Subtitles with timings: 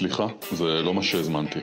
[0.00, 1.58] סליחה, זה לא מה שהזמנתי.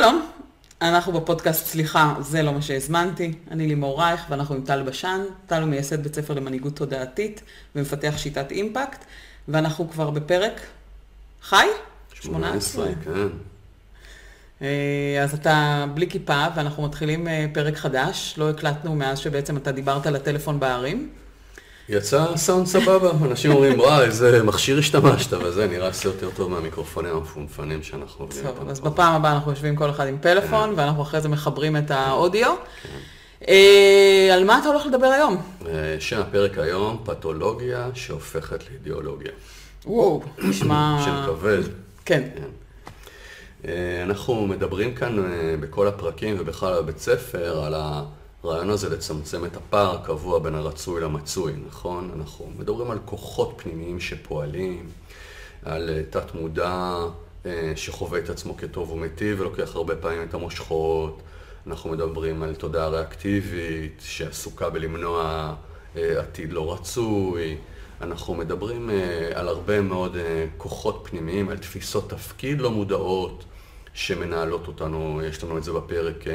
[0.00, 0.26] שלום,
[0.82, 3.32] אנחנו בפודקאסט סליחה, זה לא מה שהזמנתי.
[3.50, 5.20] אני לימור רייך ואנחנו עם טל בשן.
[5.46, 7.42] טל הוא מייסד בית ספר למנהיגות תודעתית
[7.74, 9.04] ומפתח שיטת אימפקט,
[9.48, 10.60] ואנחנו כבר בפרק
[11.42, 11.66] חי?
[12.14, 13.10] 18, כן.
[14.62, 19.72] אה, אז אתה בלי כיפה ואנחנו מתחילים אה, פרק חדש, לא הקלטנו מאז שבעצם אתה
[19.72, 21.08] דיברת לטלפון בערים.
[21.88, 27.16] יצא סאונד סבבה, אנשים אומרים, וואי, איזה מכשיר השתמשת, וזה נראה עושה יותר טוב מהמיקרופונים
[27.16, 31.20] המפונפנים שאנחנו עובדים טוב, אז בפעם הבאה אנחנו יושבים כל אחד עם פלאפון, ואנחנו אחרי
[31.20, 32.54] זה מחברים את האודיו.
[33.48, 35.42] אה, על מה אתה הולך לדבר היום?
[35.66, 39.32] אה, שם הפרק היום, פתולוגיה שהופכת לאידיאולוגיה.
[39.86, 40.98] וואו, נשמע...
[41.04, 41.62] שם כבד.
[42.04, 42.22] כן.
[43.64, 45.16] אה, אנחנו מדברים כאן
[45.60, 47.74] בכל הפרקים ובכלל בבית ספר על
[48.42, 52.10] הרעיון הזה לצמצם את הפער הקבוע בין הרצוי למצוי, נכון?
[52.18, 54.86] אנחנו מדברים על כוחות פנימיים שפועלים,
[55.64, 56.96] על אה, תת מודע
[57.76, 61.22] שחווה את עצמו כטוב ומיטיב ולוקח הרבה פעמים את המושכות.
[61.66, 65.54] אנחנו מדברים על תודעה ריאקטיבית שעסוקה בלמנוע
[65.94, 67.56] עתיד לא רצוי.
[68.00, 68.90] אנחנו מדברים
[69.34, 70.16] על הרבה מאוד
[70.56, 73.44] כוחות פנימיים, על תפיסות תפקיד לא מודעות.
[73.98, 76.32] שמנהלות אותנו, יש לנו את זה בפרק אה,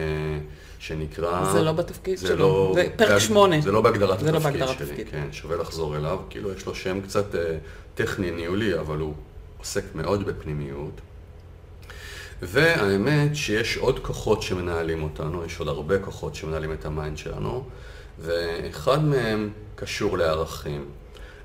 [0.80, 1.52] שנקרא...
[1.52, 3.62] זה לא בתפקיד זה שלו, לא, זה פרק שמונה.
[3.62, 5.10] זה לא בהגדרת זה לא התפקיד בהגדרת שלי, התפקיד.
[5.10, 7.58] כן, שווה לחזור אליו, כאילו יש לו שם קצת אה,
[7.96, 9.14] טכני ניהולי, אבל הוא
[9.58, 11.02] עוסק מאוד בפנימיות.
[12.42, 17.64] והאמת שיש עוד כוחות שמנהלים אותנו, יש עוד הרבה כוחות שמנהלים את ה mind שלנו,
[18.20, 20.86] ואחד מהם קשור לערכים.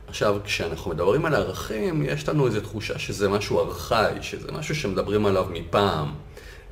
[0.08, 5.26] עכשיו, כשאנחנו מדברים על ערכים, יש לנו איזו תחושה שזה משהו ארכאי, שזה משהו שמדברים
[5.26, 6.14] עליו מפעם.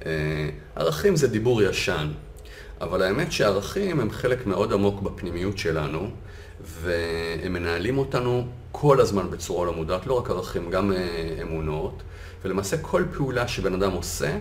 [0.06, 2.08] אה, ערכים זה דיבור ישן,
[2.80, 6.10] אבל האמת שערכים הם חלק מאוד עמוק בפנימיות שלנו,
[6.60, 12.02] והם מנהלים אותנו כל הזמן בצורה לא מודעת, לא רק ערכים, גם אה, אמונות,
[12.44, 14.38] ולמעשה כל פעולה שבן אדם עושה,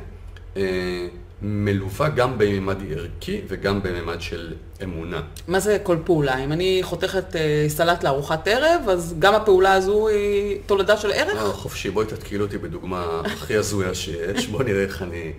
[0.58, 1.08] אה,
[1.42, 4.54] מלווה גם בממד ערכי וגם בממד של
[4.84, 5.22] אמונה.
[5.48, 6.44] מה זה כל פעולה?
[6.44, 11.40] אם אני חותכת אה, סלט לארוחת ערב, אז גם הפעולה הזו היא תולדה של ערך?
[11.54, 15.34] חופשי, בואי תתקיל אותי בדוגמה הכי הזויה שיש, בוא נראה איך אני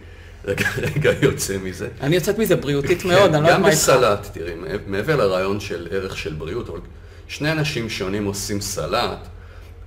[0.45, 1.89] רגע, רגע יוצא מזה.
[2.01, 3.81] אני יוצאת מזה בריאותית מאוד, אני לא יודעת גם מה איתך.
[3.81, 4.53] בסלט, תראי,
[4.87, 6.81] מעבר לרעיון של ערך של בריאות, אבל
[7.29, 9.27] שני אנשים שונים עושים סלט,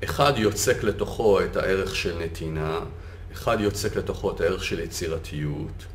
[0.03, 2.79] אחד יוצק לתוכו את הערך של נתינה,
[3.33, 5.85] אחד יוצק לתוכו את הערך של יצירתיות,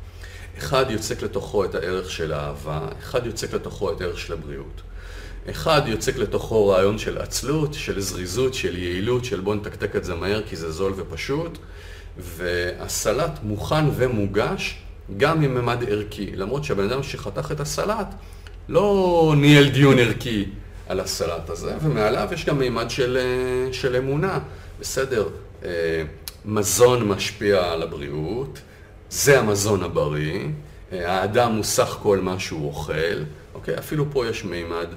[0.57, 4.81] אחד יוצק לתוכו את הערך של אהבה, אחד יוצק לתוכו את הערך של הבריאות.
[5.49, 10.15] אחד יוצק לתוכו רעיון של עצלות, של זריזות, של יעילות, של בוא נתקתק את זה
[10.15, 11.57] מהר כי זה זול ופשוט,
[12.17, 14.77] והסלט מוכן ומוגש
[15.17, 18.07] גם עם ממד ערכי, למרות שהבן אדם שחתך את הסלט
[18.69, 20.45] לא ניהל דיון ערכי
[20.87, 24.39] על הסלט הזה, ומעליו יש גם מימד של, אה, של אמונה.
[24.79, 25.27] בסדר,
[25.65, 25.69] אה,
[26.45, 28.59] מזון משפיע על הבריאות,
[29.09, 30.47] זה המזון הבריא,
[30.91, 33.23] האדם הוא סך כל מה שהוא אוכל,
[33.53, 33.77] אוקיי?
[33.79, 34.87] אפילו פה יש מימד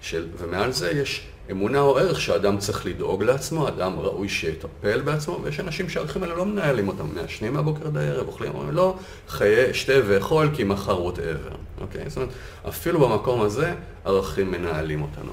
[0.00, 5.38] של, ומעל זה יש אמונה או ערך שאדם צריך לדאוג לעצמו, אדם ראוי שיטפל בעצמו,
[5.42, 8.96] ויש אנשים שהערכים האלה לא מנהלים אותם, מעשנים מהבוקר עד הערב, אוכלים, אומרים לא,
[9.28, 11.50] חיי, שתה ואכול כי מחר ווטאבר,
[11.80, 12.04] אוקיי?
[12.08, 12.30] זאת אומרת,
[12.68, 13.74] אפילו במקום הזה
[14.04, 15.32] ערכים מנהלים אותנו.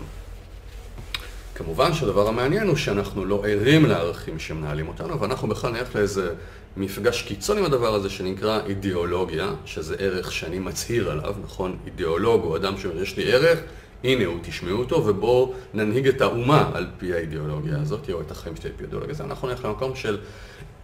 [1.60, 6.34] כמובן שהדבר המעניין הוא שאנחנו לא ערים לערכים שמנהלים אותנו, ואנחנו בכלל נלך לאיזה
[6.78, 11.78] מפגש קיצון עם הדבר הזה שנקרא אידיאולוגיה, שזה ערך שאני מצהיר עליו, נכון?
[11.86, 13.60] אידיאולוג הוא אדם שאומר, יש לי ערך,
[14.04, 18.56] הנה הוא, תשמעו אותו, ובואו ננהיג את האומה על פי האידיאולוגיה הזאת, או את החיים
[18.56, 19.26] שלי על פי האידיאולוגיה הזאת.
[19.26, 20.18] אנחנו נלך למקום של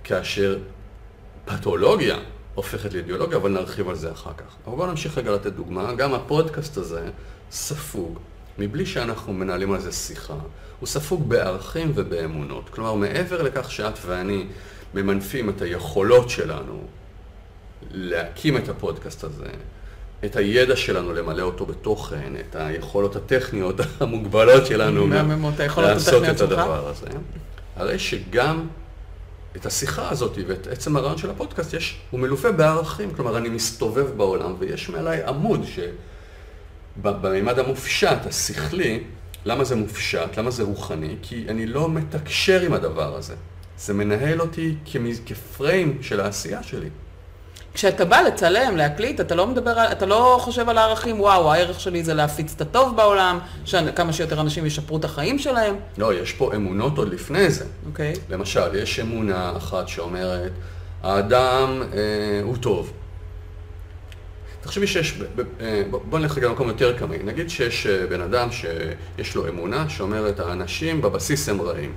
[0.03, 0.57] כאשר
[1.45, 2.17] פתולוגיה
[2.55, 4.55] הופכת לאידיאולוגיה, אבל נרחיב על זה אחר כך.
[4.67, 7.09] אבל בואו נמשיך רגע לתת דוגמה, גם הפודקאסט הזה
[7.51, 8.19] ספוג,
[8.57, 10.37] מבלי שאנחנו מנהלים על זה שיחה,
[10.79, 12.69] הוא ספוג בערכים ובאמונות.
[12.69, 14.45] כלומר, מעבר לכך שאת ואני
[14.93, 16.83] ממנפים את היכולות שלנו
[17.91, 19.49] להקים את הפודקאסט הזה,
[20.25, 26.35] את הידע שלנו למלא אותו בתוכן, את היכולות הטכניות המוגבלות שלנו מהממות, היכולות לעשות הטכניות
[26.35, 26.59] את שלך.
[26.59, 27.07] הדבר הזה.
[27.75, 28.67] הרי שגם
[29.55, 34.07] את השיחה הזאת ואת עצם הרעיון של הפודקאסט, יש, הוא מלווה בערכים, כלומר אני מסתובב
[34.17, 35.65] בעולם ויש מעליי עמוד
[37.03, 39.03] שבמימד המופשט, השכלי,
[39.45, 40.37] למה זה מופשט?
[40.37, 41.15] למה זה רוחני?
[41.21, 43.33] כי אני לא מתקשר עם הדבר הזה.
[43.79, 46.89] זה מנהל אותי כמז- כפריים של העשייה שלי.
[47.73, 51.79] כשאתה בא לצלם, להקליט, אתה לא מדבר, על- אתה לא חושב על הערכים, וואו, הערך
[51.79, 56.33] שלי זה להפיץ את הטוב בעולם, שכמה שיותר אנשים ישפרו את החיים שלהם, לא, יש
[56.33, 57.65] פה אמונות עוד לפני זה.
[57.85, 58.13] אוקיי?
[58.29, 60.51] למשל, יש אמונה אחת שאומרת,
[61.03, 61.99] האדם אה,
[62.43, 62.91] הוא טוב.
[64.65, 65.19] תחשבי שיש,
[65.61, 69.89] אה, בוא נלך רגע למקום יותר קמאי, נגיד שיש אה, בן אדם שיש לו אמונה
[69.89, 71.93] שאומרת האנשים בבסיס הם רעים.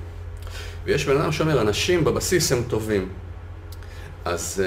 [0.85, 3.09] ויש בן אדם שאומר אנשים בבסיס הם טובים.
[4.25, 4.63] אז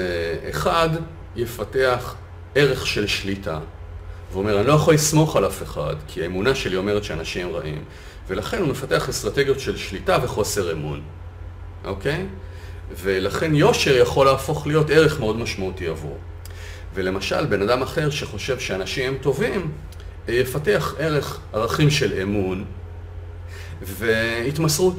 [0.50, 0.88] אחד
[1.36, 2.14] יפתח
[2.54, 3.58] ערך של שליטה,
[4.32, 7.84] ואומר אני לא יכול לסמוך על אף אחד, כי האמונה שלי אומרת שאנשים רעים,
[8.28, 11.00] ולכן הוא מפתח אסטרטגיות של שליטה וחוסר אמון,
[11.84, 12.26] אוקיי?
[13.02, 16.16] ולכן יושר יכול להפוך להיות ערך מאוד משמעותי עבורו.
[16.94, 19.72] ולמשל, בן אדם אחר שחושב שאנשים הם טובים,
[20.28, 22.64] יפתח ערך, ערכים של אמון
[23.82, 24.96] והתמסרות.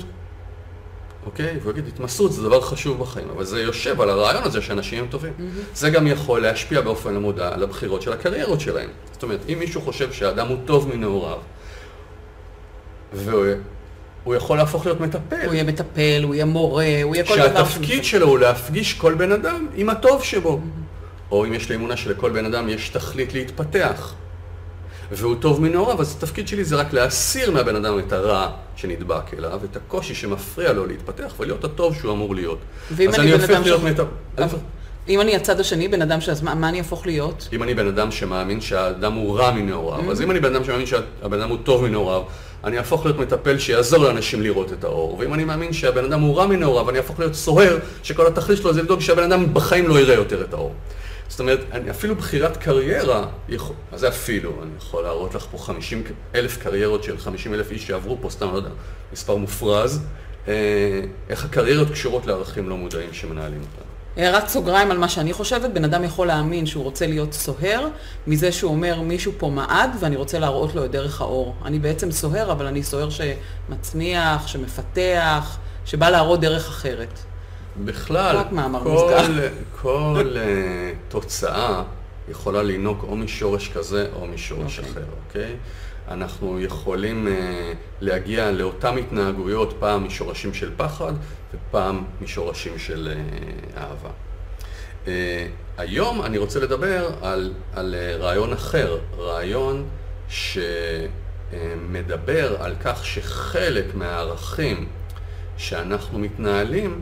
[1.26, 1.58] אוקיי?
[1.62, 5.10] והוא יגיד, התמסרות זה דבר חשוב בחיים, אבל זה יושב על הרעיון הזה שאנשים הם
[5.10, 5.34] טובים.
[5.38, 5.76] Mm-hmm.
[5.76, 8.90] זה גם יכול להשפיע באופן המודע על הבחירות של הקריירות שלהם.
[9.14, 11.38] זאת אומרת, אם מישהו חושב שהאדם הוא טוב מנעוריו,
[13.14, 15.46] והוא יכול להפוך להיות מטפל.
[15.46, 17.66] הוא יהיה מטפל, הוא יהיה מורה, הוא יהיה כל דבר.
[17.66, 20.60] שהתפקיד שלו הוא להפגיש כל בן אדם עם הטוב שבו.
[20.60, 20.83] Mm-hmm.
[21.34, 24.14] או אם יש לי אמונה שלכל בן אדם יש תכלית להתפתח.
[25.12, 29.60] והוא טוב מנעוריו, אז התפקיד שלי זה רק להסיר מהבן אדם את הרע שנדבק אליו,
[29.72, 32.58] את הקושי שמפריע לו להתפתח ולהיות הטוב שהוא אמור להיות.
[32.92, 33.84] אז אני הופך להיות ש...
[33.84, 34.58] מטפל.
[35.08, 37.50] אם אני הצד השני, בן אדם שאז מה, מה אני אהפוך להיות?
[37.54, 40.12] אם אני בן אדם שמאמין שהאדם הוא רע מנעוריו, mm-hmm.
[40.12, 42.22] אז אם אני בן אדם שמאמין שהבן אדם הוא טוב מנעוריו,
[42.64, 45.18] אני אהפוך להיות מטפל שיעזור לאנשים לראות את האור.
[45.20, 48.74] ואם אני מאמין שהבן אדם הוא רע מנעוריו, אני אהפוך להיות סוהר, שכל התכלית שלו
[48.74, 50.74] זה לדאוג שהבן אדם בחיים לא יראה יותר את האור.
[51.34, 53.26] זאת אומרת, אני, אפילו בחירת קריירה,
[53.92, 54.52] מה זה אפילו?
[54.64, 56.04] אני יכול להראות לך פה 50
[56.36, 58.70] אלף קריירות של 50 אלף איש שעברו פה, סתם, לא יודע,
[59.14, 60.02] מספר מופרז,
[60.48, 60.54] אה,
[61.30, 63.86] איך הקריירות קשורות לערכים לא מודעים שמנהלים אותנו.
[64.18, 67.88] הערת סוגריים על מה שאני חושבת, בן אדם יכול להאמין שהוא רוצה להיות סוהר,
[68.28, 71.56] מזה שהוא אומר מישהו פה מעד ואני רוצה להראות לו את דרך האור.
[71.66, 77.20] אני בעצם סוהר, אבל אני סוהר שמצמיח, שמפתח, שבא להראות דרך אחרת.
[77.78, 78.38] בכלל,
[78.84, 79.32] כל,
[79.82, 80.40] כל uh,
[81.08, 81.84] תוצאה
[82.30, 84.82] יכולה לינוק או משורש כזה או משורש okay.
[84.82, 84.92] אוקיי.
[84.92, 85.56] אחר, אוקיי?
[86.08, 87.30] אנחנו יכולים uh,
[88.02, 91.14] להגיע לאותן התנהגויות, פעם משורשים של פחד
[91.54, 93.18] ופעם משורשים של uh,
[93.78, 94.10] אהבה.
[95.06, 95.08] Uh,
[95.78, 99.86] היום אני רוצה לדבר על, על uh, רעיון אחר, רעיון
[101.50, 104.88] שמדבר על כך שחלק מהערכים
[105.58, 107.00] שאנחנו מתנהלים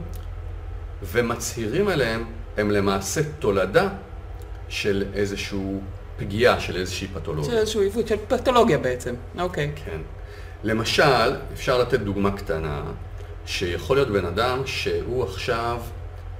[1.03, 2.25] ומצהירים עליהם,
[2.57, 3.89] הם למעשה תולדה
[4.69, 5.81] של איזשהו
[6.17, 7.51] פגיעה, של איזושהי פתולוגיה.
[7.51, 9.71] של איזשהו עיוות, של פתולוגיה בעצם, אוקיי.
[9.85, 10.01] כן.
[10.63, 12.83] למשל, אפשר לתת דוגמה קטנה,
[13.45, 15.81] שיכול להיות בן אדם שהוא עכשיו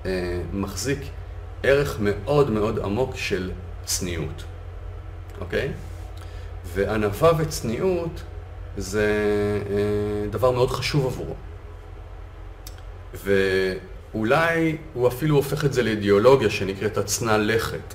[0.06, 1.00] אה, מחזיק
[1.64, 3.52] ערך מאוד מאוד עמוק של
[3.86, 4.44] צניעות,
[5.42, 5.72] אוקיי?
[6.66, 8.22] וענווה וצניעות
[8.78, 9.08] זה
[9.70, 11.36] אה, דבר מאוד חשוב עבורו.
[13.16, 13.32] ו...
[14.14, 17.94] אולי הוא אפילו הופך את זה לאידיאולוגיה שנקראת הצנע לכת.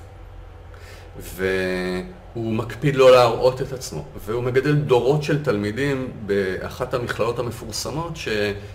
[1.35, 8.27] והוא מקפיד לא להראות את עצמו, והוא מגדל דורות של תלמידים באחת המכללות המפורסמות ש...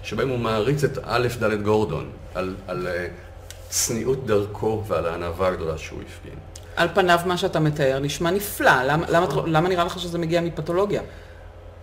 [0.03, 3.07] שבהם הוא מעריץ את א' ד' גורדון על, על אה,
[3.69, 6.39] צניעות דרכו ועל הענווה הגדולה שהוא הפגין.
[6.77, 11.03] על פניו מה שאתה מתאר נשמע נפלא, למה, למה, למה נראה לך שזה מגיע מפתולוגיה?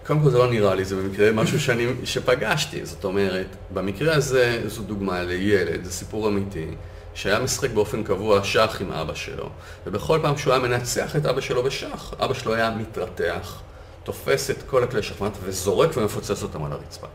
[0.09, 4.61] קודם כל זה לא נראה לי, זה במקרה משהו שאני, שפגשתי, זאת אומרת, במקרה הזה
[4.65, 6.65] זו דוגמה לילד, זה סיפור אמיתי,
[7.13, 9.49] שהיה משחק באופן קבוע שח עם אבא שלו,
[9.87, 13.59] ובכל פעם שהוא היה מנצח את אבא שלו בשח, אבא שלו היה מתרתח,
[14.03, 17.07] תופס את כל הכלי שחמט וזורק ומפוצץ אותם על הרצפה.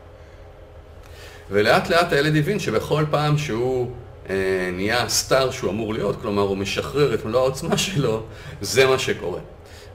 [1.51, 3.91] ולאט לאט הילד הבין שבכל פעם שהוא
[4.29, 8.23] אה, נהיה הסטאר שהוא אמור להיות, כלומר הוא משחרר את מלוא העוצמה שלו,
[8.61, 9.39] זה מה שקורה.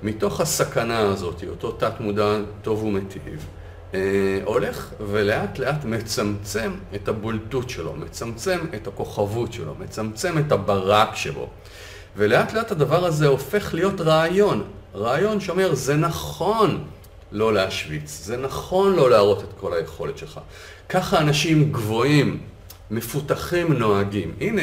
[0.02, 3.46] מתוך הסכנה הזאת, אותו תת מודע טוב ומיטיב,
[3.94, 4.00] אה,
[4.44, 11.48] הולך ולאט לאט מצמצם את הבולטות שלו, מצמצם את הכוכבות שלו, מצמצם את הברק שבו.
[12.16, 14.62] ולאט לאט הדבר הזה הופך להיות רעיון.
[14.94, 16.84] רעיון שאומר, זה נכון
[17.32, 20.40] לא להשוויץ, זה נכון לא להראות את כל היכולת שלך.
[20.88, 22.40] ככה אנשים גבוהים,
[22.90, 24.34] מפותחים נוהגים.
[24.40, 24.62] הנה,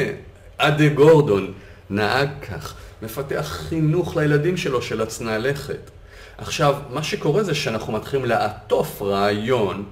[0.58, 1.52] אדה גורדון
[1.90, 2.74] נהג כך.
[3.02, 5.90] מפתח חינוך לילדים שלו של הצנע לכת.
[6.38, 9.84] עכשיו, מה שקורה זה שאנחנו מתחילים לעטוף רעיון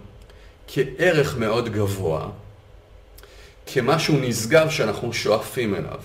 [0.69, 2.29] כערך מאוד גבוה,
[3.67, 6.01] כמשהו נשגב שאנחנו שואפים אליו,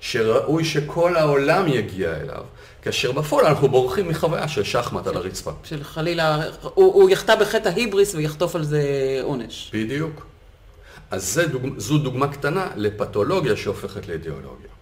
[0.00, 2.44] שראוי שכל העולם יגיע אליו,
[2.82, 5.50] כאשר בפועל אנחנו בורחים מחוויה של שחמט על הרצפה.
[5.64, 8.82] של חלילה, הוא, הוא יחטא בחטא ההיבריס ויחטוף על זה
[9.22, 9.70] עונש.
[9.74, 10.26] בדיוק.
[11.10, 14.73] אז דוג, זו דוגמה קטנה לפתולוגיה שהופכת לאידיאולוגיה.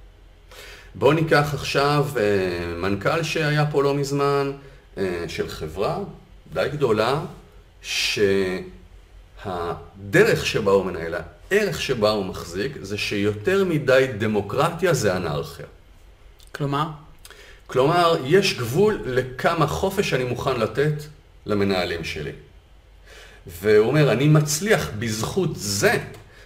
[0.95, 4.53] בואו ניקח עכשיו אה, מנכ"ל שהיה פה לא מזמן,
[4.99, 5.99] אה, של חברה
[6.53, 7.21] די גדולה,
[9.43, 11.15] שהדרך שבה הוא מנהל,
[11.51, 15.67] הערך שבה הוא מחזיק, זה שיותר מדי דמוקרטיה זה אנרכיה.
[16.53, 16.87] כלומר?
[17.67, 20.95] כלומר, יש גבול לכמה חופש אני מוכן לתת
[21.47, 22.33] למנהלים שלי.
[23.47, 25.99] והוא אומר, אני מצליח בזכות זה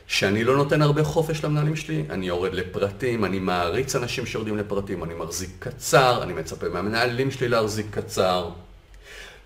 [0.06, 5.04] שאני לא נותן הרבה חופש למנהלים שלי, אני יורד לפרטים, אני מעריץ אנשים שיורדים לפרטים,
[5.04, 8.50] אני מחזיק קצר, אני מצפה מהמנהלים שלי להחזיק קצר.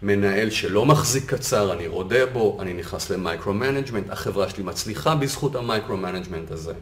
[0.02, 5.56] מנהל שלא מחזיק קצר, אני רודה בו, אני נכנס ל micro-management, החברה שלי מצליחה בזכות
[5.56, 6.72] ה micro-management הזה.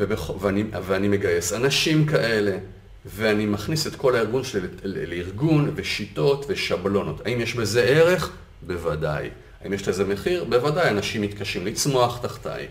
[0.00, 0.30] ובח...
[0.40, 2.58] ואני, ואני מגייס אנשים כאלה,
[3.04, 7.26] ואני מכניס את כל הארגון שלי לארגון ושיטות ושבלונות.
[7.26, 8.32] האם יש בזה ערך?
[8.62, 9.30] בוודאי.
[9.66, 10.44] האם יש לזה מחיר?
[10.44, 12.66] בוודאי, אנשים מתקשים לצמוח תחתיי.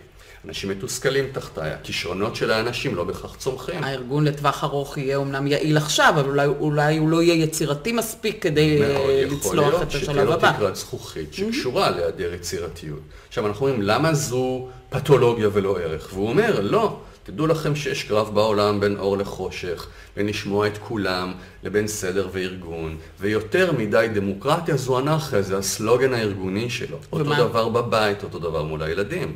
[0.45, 3.83] אנשים מתוסכלים תחתיי, הכישרונות של האנשים לא בהכרח צומחים.
[3.83, 8.43] הארגון לטווח ארוך יהיה אומנם יעיל עכשיו, אבל אולי, אולי הוא לא יהיה יצירתי מספיק
[8.43, 10.17] כדי אה, לצלוח את השלב הבא.
[10.17, 11.91] מאוד יכול להיות שתהיה לו תקרת זכוכית שקשורה mm-hmm.
[11.91, 12.99] להיעדר יצירתיות.
[13.27, 16.09] עכשיו אנחנו אומרים, למה זו פתולוגיה ולא ערך?
[16.13, 21.33] והוא אומר, לא, תדעו לכם שיש קרב בעולם בין אור לחושך, בין לשמוע את כולם
[21.63, 26.97] לבין סדר וארגון, ויותר מדי דמוקרטיה זו אנרכיה, זה הסלוגן הארגוני שלו.
[27.13, 27.31] ומה?
[27.31, 29.35] אותו דבר בבית, אותו דבר מול הילדים.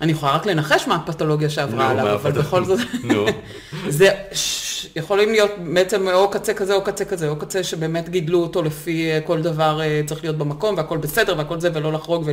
[0.00, 2.78] אני יכולה רק לנחש מה הפתולוגיה שעברה עליו, אבל בכל זאת,
[3.88, 4.10] זה
[4.96, 9.10] יכולים להיות בעצם או קצה כזה או קצה כזה, או קצה שבאמת גידלו אותו לפי
[9.10, 12.30] אה, כל דבר אה, צריך להיות במקום והכל בסדר והכל זה ולא לחרוג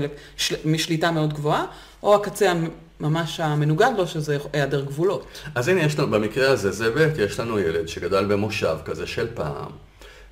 [0.66, 1.66] ומשליטה מאוד גבוהה,
[2.04, 2.54] או הקצה
[3.00, 5.28] ממש המנוגד לו שזה היעדר גבולות.
[5.56, 9.28] אז הנה יש לנו, במקרה הזה זה ב', יש לנו ילד שגדל במושב כזה של
[9.34, 9.72] פעם.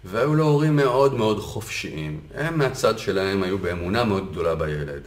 [0.04, 2.20] והיו לו הורים מאוד מאוד חופשיים.
[2.36, 5.02] הם מהצד שלהם היו באמונה מאוד גדולה בילד.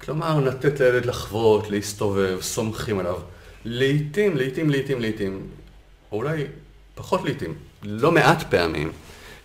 [0.00, 3.18] כלומר, לתת לילד לחוות, להסתובב, סומכים עליו.
[3.64, 5.46] לעיתים, לעיתים, לעיתים, לעיתים,
[6.12, 6.44] או אולי
[6.94, 8.92] פחות לעיתים, לא מעט פעמים,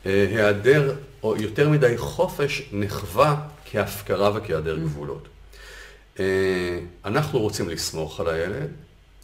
[0.05, 3.35] אה, היעדר או יותר מדי חופש נחווה
[3.71, 4.79] כהפקרה וכהיעדר mm.
[4.79, 5.27] גבולות.
[6.19, 8.69] אה, אנחנו רוצים לסמוך על הילד,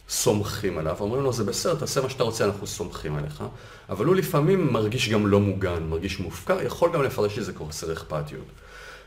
[0.08, 3.44] סומכים עליו, אומרים לו, זה בסדר, תעשה מה שאתה רוצה, אנחנו סומכים עליך,
[3.88, 7.92] אבל הוא לפעמים מרגיש גם לא מוגן, מרגיש מופקר, יכול גם לפרש את זה כחוסר
[7.92, 8.46] אכפתיות.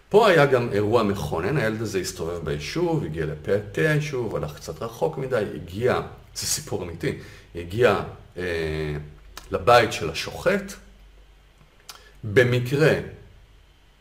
[0.09, 5.17] פה היה גם אירוע מכונן, הילד הזה הסתובב ביישוב, הגיע לפאתי היישוב, הלך קצת רחוק
[5.17, 6.01] מדי, הגיע,
[6.35, 7.17] זה סיפור אמיתי,
[7.55, 8.03] הגיע
[8.37, 8.43] אה,
[9.51, 10.73] לבית של השוחט,
[12.23, 12.93] במקרה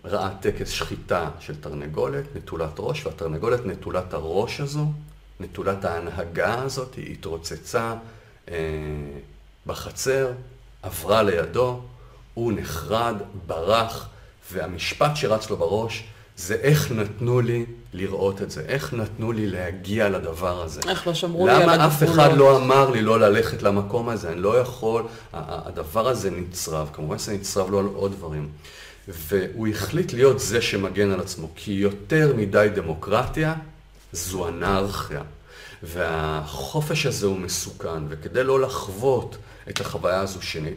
[0.07, 4.87] ראה טקס שחיטה של תרנגולת, נטולת ראש, והתרנגולת נטולת הראש הזו,
[5.41, 7.95] נטולת ההנהגה הזאת, היא התרוצצה
[8.51, 8.57] אה,
[9.67, 10.33] בחצר,
[10.83, 11.81] עברה לידו,
[12.35, 14.09] הוא נחרד, ברח,
[14.53, 16.05] והמשפט שרץ לו בראש
[16.37, 20.81] זה איך נתנו לי לראות את זה, איך נתנו לי להגיע לדבר הזה.
[20.89, 21.79] איך לא שמרו לי על הגבולות.
[21.79, 26.31] למה אף אחד לא אמר לי לא ללכת למקום הזה, אני לא יכול, הדבר הזה
[26.31, 28.49] נצרב, כמובן שזה נצרב לו על עוד דברים.
[29.09, 33.55] והוא החליט להיות זה שמגן על עצמו, כי יותר מדי דמוקרטיה
[34.13, 35.23] זו אנרכיה.
[35.83, 39.37] והחופש הזה הוא מסוכן, וכדי לא לחוות
[39.71, 40.77] את החוויה הזו שנית,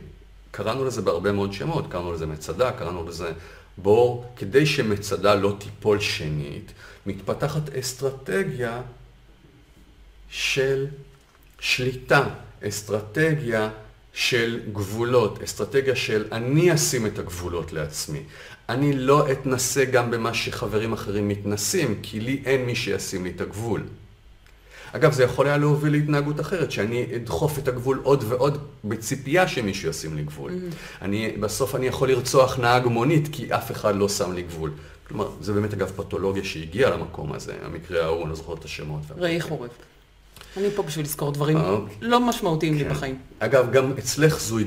[0.51, 3.31] קראנו לזה בהרבה מאוד שמות, קראנו לזה מצדה, קראנו לזה
[3.77, 6.71] בור, כדי שמצדה לא תיפול שנית,
[7.05, 8.81] מתפתחת אסטרטגיה
[10.29, 10.87] של
[11.59, 12.23] שליטה,
[12.67, 13.69] אסטרטגיה
[14.19, 18.19] של גבולות, אסטרטגיה של אני אשים את הגבולות לעצמי.
[18.69, 23.41] אני לא אתנסה גם במה שחברים אחרים מתנסים, כי לי אין מי שישים לי את
[23.41, 23.83] הגבול.
[24.91, 29.89] אגב, זה יכול היה להוביל להתנהגות אחרת, שאני אדחוף את הגבול עוד ועוד בציפייה שמישהו
[29.89, 30.51] ישים לי גבול.
[30.51, 31.01] Mm-hmm.
[31.01, 34.71] אני, בסוף אני יכול לרצוח נהג מונית, כי אף אחד לא שם לי גבול.
[35.07, 39.01] כלומר, זה באמת אגב פתולוגיה שהגיעה למקום הזה, המקרה ההוא, אני לא זוכר את השמות.
[39.17, 39.71] ראי חורף.
[40.57, 41.95] אני פה בשביל לזכור דברים אוקיי.
[42.01, 42.89] לא משמעותיים לי כן.
[42.89, 43.19] בחיים.
[43.39, 44.57] אגב, גם אצלך זו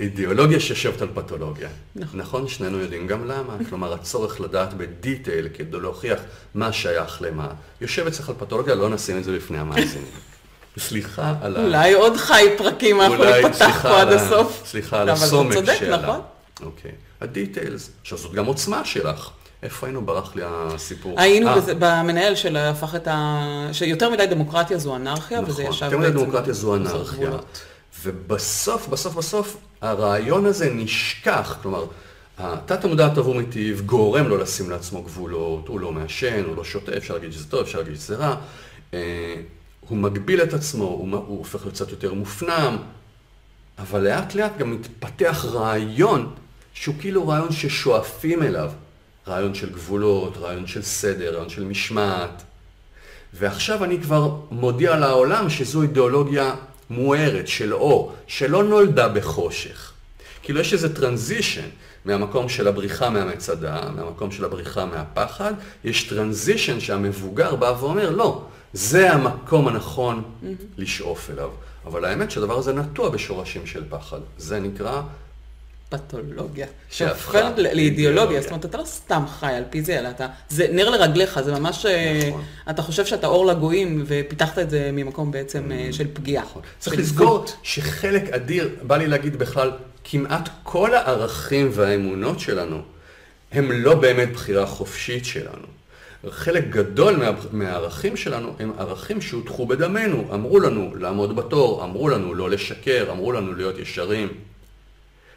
[0.00, 1.68] אידיאולוגיה שיושבת על פתולוגיה.
[1.96, 2.20] נכון.
[2.20, 2.48] נכון?
[2.48, 3.56] שנינו יודעים גם למה.
[3.68, 6.20] כלומר, הצורך לדעת בדיטייל כדי להוכיח
[6.54, 7.48] מה שייך למה.
[7.80, 10.10] יושב אצלך על פתולוגיה, לא נשים את זה בפני המאזינים.
[10.78, 11.64] סליחה על ה...
[11.64, 14.62] אולי עוד חי פרקים אנחנו נפתח פה עד הסוף.
[14.66, 15.60] סליחה על הסומק שלה.
[15.60, 16.20] אבל אתה צודק, נכון?
[16.62, 16.92] אוקיי.
[17.20, 17.90] הדיטיילס.
[18.00, 19.30] עכשיו, זאת גם עוצמה שלך.
[19.62, 20.06] איפה היינו?
[20.06, 21.20] ברח לי הסיפור.
[21.20, 23.68] היינו בזה, במנהל של הפך את ה...
[23.72, 25.86] שיותר מדי דמוקרטיה זו אנרכיה, נכון, וזה ישב בעצם...
[25.86, 27.30] נכון, יותר מדי דמוקרטיה זו אנרכיה.
[28.02, 31.58] ובסוף, בסוף, בסוף, הרעיון הזה נשכח.
[31.62, 31.86] כלומר,
[32.38, 36.96] התת המודע הטוב ומיטיב גורם לו לשים לעצמו גבולות, הוא לא מעשן, הוא לא שותה,
[36.96, 38.36] אפשר להגיד שזה טוב, אפשר להגיד שזה רע.
[38.94, 39.34] אה,
[39.88, 42.76] הוא מגביל את עצמו, הוא, הוא הופך להיות קצת יותר מופנם,
[43.78, 46.34] אבל לאט לאט גם מתפתח רעיון
[46.74, 48.70] שהוא כאילו רעיון ששואפים אליו.
[49.28, 52.42] רעיון של גבולות, רעיון של סדר, רעיון של משמעת.
[53.34, 56.54] ועכשיו אני כבר מודיע לעולם שזו אידיאולוגיה
[56.90, 59.92] מוארת של אור, שלא נולדה בחושך.
[60.42, 61.68] כאילו יש איזה טרנזישן
[62.04, 65.54] מהמקום של הבריחה מהמצדה, מהמקום של הבריחה מהפחד,
[65.84, 68.42] יש טרנזישן שהמבוגר בא ואומר, לא,
[68.72, 70.22] זה המקום הנכון
[70.76, 71.50] לשאוף אליו.
[71.86, 74.18] אבל האמת שהדבר הזה נטוע בשורשים של פחד.
[74.38, 75.02] זה נקרא
[75.88, 76.66] פתולוגיה.
[76.90, 78.40] שהפכה לאידיאולוגיה.
[78.40, 81.52] זאת אומרת, אתה לא סתם חי על פי זה, אלא אתה, זה נר לרגליך, זה
[81.52, 82.44] ממש, אה, נכון.
[82.70, 86.44] אתה חושב שאתה אור לגויים, ופיתחת את זה ממקום בעצם אה, של פגיעה.
[86.44, 86.62] נכון.
[86.78, 87.44] צריך לזכור.
[87.62, 89.70] שחלק אדיר, בא לי להגיד בכלל,
[90.04, 92.82] כמעט כל הערכים והאמונות שלנו
[93.52, 95.66] הם לא באמת בחירה חופשית שלנו.
[96.30, 100.24] חלק גדול מה, מהערכים שלנו הם ערכים שהוטחו בדמנו.
[100.34, 104.28] אמרו לנו לעמוד בתור, אמרו לנו לא לשקר, אמרו לנו להיות ישרים,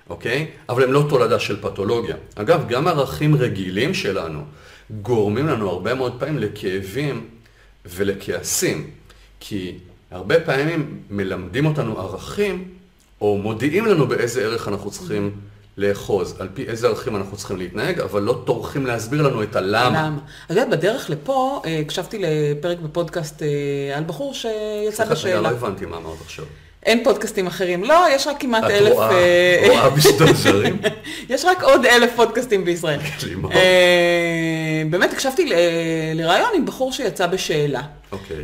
[0.09, 0.47] אוקיי?
[0.69, 2.15] אבל הם לא תולדה של פתולוגיה.
[2.35, 4.41] אגב, גם ערכים רגילים שלנו
[5.01, 7.27] גורמים לנו הרבה מאוד פעמים לכאבים
[7.85, 8.89] ולכעסים.
[9.39, 9.77] כי
[10.11, 12.67] הרבה פעמים מלמדים אותנו ערכים,
[13.21, 15.31] או מודיעים לנו באיזה ערך אנחנו צריכים
[15.77, 19.89] לאחוז, על פי איזה ערכים אנחנו צריכים להתנהג, אבל לא טורחים להסביר לנו את הלמה.
[19.89, 20.19] למה?
[20.49, 25.41] יודעת, בדרך לפה, אה, הקשבתי לפרק בפודקאסט אה, על בחור שיצא סליחה, בשאלה.
[25.41, 26.45] לא הבנתי מה אמרת עכשיו.
[26.85, 28.93] אין פודקאסטים אחרים, לא, יש רק כמעט את אלף...
[28.93, 30.79] רואה, אה, רואה בשדות זרים?
[31.29, 32.99] יש רק עוד אלף פודקאסטים בישראל.
[33.27, 33.51] לימור.
[33.51, 35.53] אה, באמת הקשבתי ל-
[36.13, 37.81] לראיון עם בחור שיצא בשאלה.
[38.11, 38.37] אוקיי.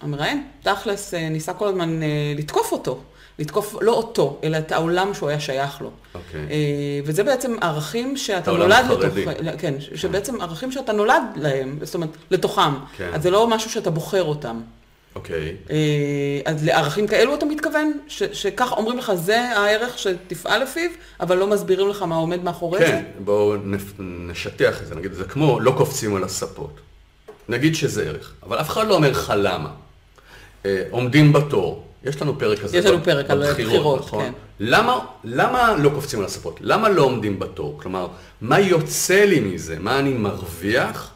[0.00, 2.00] והמראיין, תכלס, אה, ניסה כל הזמן
[2.36, 3.00] לתקוף אותו.
[3.38, 5.90] לתקוף לא אותו, אלא את העולם שהוא היה שייך לו.
[6.14, 6.40] אוקיי.
[6.40, 6.56] אה,
[7.04, 9.24] וזה בעצם ערכים שאתה נולד החרדי.
[9.26, 9.60] לתוך...
[9.60, 12.72] כן, שבעצם ערכים שאתה נולד להם, זאת אומרת, לתוכם.
[12.96, 13.10] כן.
[13.12, 14.60] אז זה לא משהו שאתה בוחר אותם.
[15.14, 15.56] אוקיי.
[15.70, 15.76] אה,
[16.44, 17.92] אז לערכים כאלו אתה מתכוון?
[18.08, 22.78] ש- שכך אומרים לך, זה הערך שתפעל לפיו, אבל לא מסבירים לך מה עומד מאחורי
[22.78, 22.84] זה?
[22.86, 23.56] כן, בואו
[23.98, 26.80] נשטח את זה, נגיד, זה כמו לא קופצים על הספות.
[27.48, 29.70] נגיד שזה ערך, אבל אף אחד לא אומר לך למה.
[30.66, 34.24] אה, עומדים בתור, יש לנו פרק כזה יש לנו פרק על בחירות, נכון?
[34.24, 34.32] כן.
[34.60, 36.56] למה, למה לא קופצים על הספות?
[36.60, 37.78] למה לא עומדים בתור?
[37.82, 38.08] כלומר,
[38.40, 39.76] מה יוצא לי מזה?
[39.78, 41.10] מה אני מרוויח?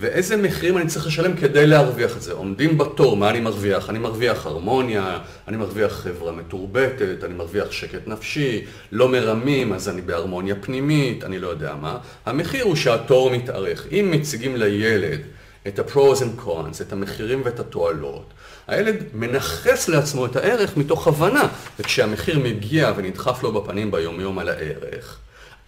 [0.00, 2.32] ואיזה מחירים אני צריך לשלם כדי להרוויח את זה?
[2.32, 3.90] עומדים בתור, מה אני מרוויח?
[3.90, 10.02] אני מרוויח הרמוניה, אני מרוויח חברה מתורבתת, אני מרוויח שקט נפשי, לא מרמים, אז אני
[10.02, 11.98] בהרמוניה פנימית, אני לא יודע מה.
[12.26, 13.86] המחיר הוא שהתור מתארך.
[13.92, 15.20] אם מציגים לילד
[15.68, 18.32] את ה-pros and cons, את המחירים ואת התועלות,
[18.66, 21.48] הילד מנכס לעצמו את הערך מתוך הבנה,
[21.80, 25.18] וכשהמחיר מגיע ונדחף לו בפנים ביומיום על הערך,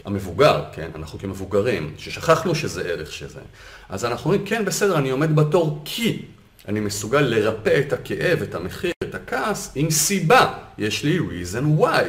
[0.09, 3.41] המבוגר, כן, אנחנו כמבוגרים, ששכחנו שזה ערך שזה,
[3.89, 6.23] אז אנחנו אומרים, כן, בסדר, אני עומד בתור כי
[6.69, 10.53] אני מסוגל לרפא את הכאב, את המחיר, את הכעס, עם סיבה.
[10.79, 12.05] יש לי reason why.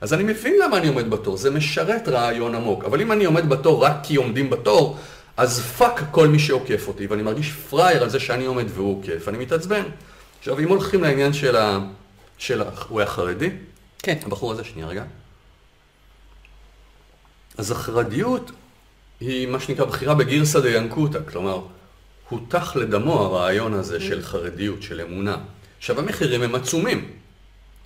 [0.00, 2.84] אז אני מבין למה אני עומד בתור, זה משרת רעיון עמוק.
[2.84, 4.98] אבל אם אני עומד בתור רק כי עומדים בתור,
[5.36, 9.28] אז fuck כל מי שעוקף אותי, ואני מרגיש פראייר על זה שאני עומד והוא עוקף,
[9.28, 9.82] אני מתעצבן.
[10.38, 11.78] עכשיו, אם הולכים לעניין של ה...
[12.38, 12.64] של ה...
[12.88, 13.50] הוא היה חרדי?
[13.98, 14.16] כן.
[14.26, 15.04] הבחור הזה, שנייה רגע.
[17.62, 18.50] אז החרדיות
[19.20, 21.60] היא מה שנקרא בחירה בגירסא דיאנקותא, כלומר,
[22.28, 25.36] הותח לדמו הרעיון הזה של חרדיות, של אמונה.
[25.78, 27.10] עכשיו, המחירים הם עצומים,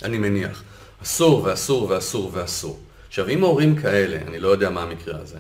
[0.03, 0.63] אני מניח.
[1.03, 2.81] אסור ואסור ואסור ואסור.
[3.09, 5.39] עכשיו, אם הורים כאלה, אני לא יודע מה המקרה הזה,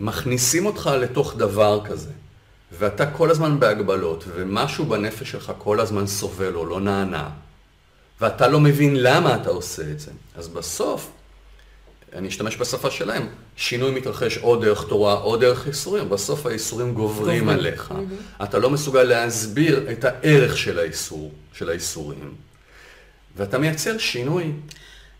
[0.00, 2.10] מכניסים אותך לתוך דבר כזה,
[2.78, 7.30] ואתה כל הזמן בהגבלות, ומשהו בנפש שלך כל הזמן סובל או לא נענה,
[8.20, 11.10] ואתה לא מבין למה אתה עושה את זה, אז בסוף,
[12.14, 17.48] אני אשתמש בשפה שלהם, שינוי מתרחש או דרך תורה או דרך ייסורים, בסוף הייסורים גוברים.
[17.48, 17.94] עליך.
[18.42, 22.34] אתה לא מסוגל להסביר את הערך של האיסור, של הייסורים,
[23.36, 24.52] ואתה מייצר שינוי.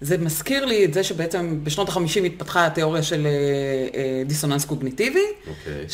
[0.00, 3.30] זה מזכיר לי את זה שבעצם בשנות ה-50 התפתחה התיאוריה של אה,
[3.98, 5.88] אה, דיסוננס קוגניטיבי, אוקיי.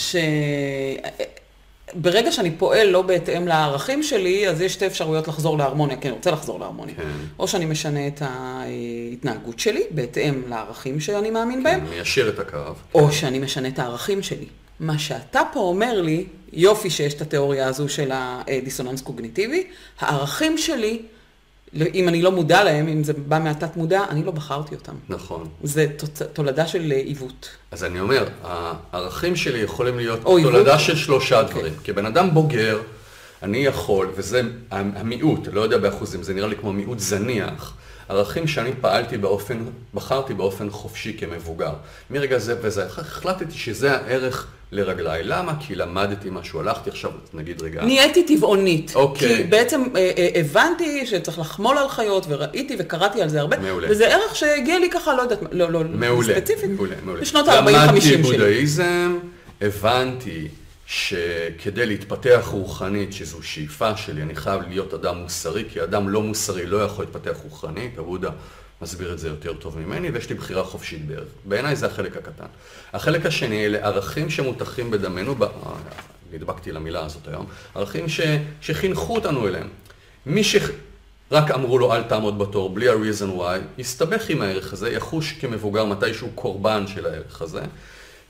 [1.93, 6.17] שברגע שאני פועל לא בהתאם לערכים שלי, אז יש שתי אפשרויות לחזור להרמוניה, כן, אני
[6.17, 6.95] רוצה לחזור להרמוניה.
[6.95, 7.03] כן.
[7.39, 12.59] או שאני משנה את ההתנהגות שלי בהתאם לערכים שאני מאמין בהם, מיישר את הקו.
[12.95, 14.47] או שאני משנה את הערכים שלי.
[14.81, 19.67] מה שאתה פה אומר לי, יופי שיש את התיאוריה הזו של הדיסוננס קוגניטיבי,
[20.01, 21.03] הערכים שלי,
[21.95, 24.93] אם אני לא מודע להם, אם זה בא מהתת מודע, אני לא בחרתי אותם.
[25.09, 25.49] נכון.
[25.63, 26.23] זה תוצ...
[26.23, 27.49] תולדה של אה, עיוות.
[27.71, 28.29] אז אני אומר,
[28.93, 30.53] הערכים שלי יכולים להיות או עיוות.
[30.53, 31.55] תולדה של שלושה אוקיי.
[31.55, 31.73] דברים.
[31.85, 32.79] כבן אדם בוגר,
[33.43, 37.75] אני יכול, וזה המיעוט, לא יודע באחוזים, זה נראה לי כמו מיעוט זניח,
[38.09, 41.73] ערכים שאני פעלתי באופן, בחרתי באופן חופשי כמבוגר.
[42.11, 45.23] מרגע זה וזה, החלטתי שזה הערך לרגליי.
[45.25, 45.53] למה?
[45.61, 47.85] כי למדתי משהו, הלכתי עכשיו, נגיד רגע.
[47.85, 48.93] נהייתי טבעונית.
[48.95, 49.37] אוקיי.
[49.37, 53.59] כי בעצם אה, אה, הבנתי שצריך לחמול על חיות, וראיתי וקראתי על זה הרבה.
[53.59, 53.89] מעולה.
[53.91, 56.71] וזה ערך שהגיע לי ככה, לא יודעת, לא, לא מעולה, ספציפית.
[56.71, 57.21] מעולה, מעולה.
[57.21, 58.23] בשנות ה-40-50 למדתי שלי.
[58.23, 59.19] בודהיזם,
[59.61, 60.49] הבנתי
[60.89, 66.67] שכדי להתפתח רוחנית, שזו שאיפה שלי, אני חייב להיות אדם מוסרי, כי אדם לא מוסרי
[66.67, 68.31] לא יכול להתפתח רוחנית, הבודה
[68.83, 71.29] מסביר את זה יותר טוב ממני, ויש לי בחירה חופשית בערך.
[71.45, 72.47] בעיניי זה החלק הקטן.
[72.93, 75.45] החלק השני, אלה ערכים שמותחים בדמנו, ב-
[76.33, 78.21] נדבקתי למילה הזאת היום, ערכים ש,
[78.61, 79.69] שחינכו אותנו אליהם.
[80.27, 85.33] מי שרק אמרו לו אל תעמוד בתור, בלי ה-reason why, יסתבך עם הערך הזה, יחוש
[85.33, 87.63] כמבוגר מתישהו קורבן של הערך הזה,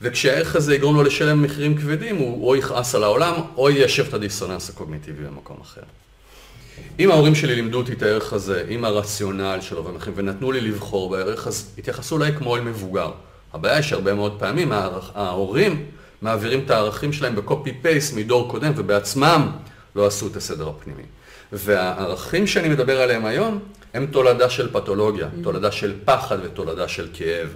[0.01, 4.13] וכשהערך הזה יגרום לו לשלם מחירים כבדים, הוא או יכעס על העולם, או יישב את
[4.13, 5.81] הדיסוננס הקוגניטיבי במקום אחר.
[6.99, 11.09] אם ההורים שלי לימדו אותי את הערך הזה, עם הרציונל שלו ומחים, ונתנו לי לבחור
[11.09, 13.11] בערך, אז התייחסו אליי כמו אל מבוגר.
[13.53, 14.71] הבעיה היא שהרבה מאוד פעמים
[15.15, 15.85] ההורים
[16.21, 19.51] מעבירים את הערכים שלהם בקופי פייסט מדור קודם, ובעצמם
[19.95, 21.03] לא עשו את הסדר הפנימי.
[21.51, 23.59] והערכים שאני מדבר עליהם היום,
[23.93, 25.43] הם תולדה של פתולוגיה, mm-hmm.
[25.43, 27.47] תולדה של פחד ותולדה של כאב.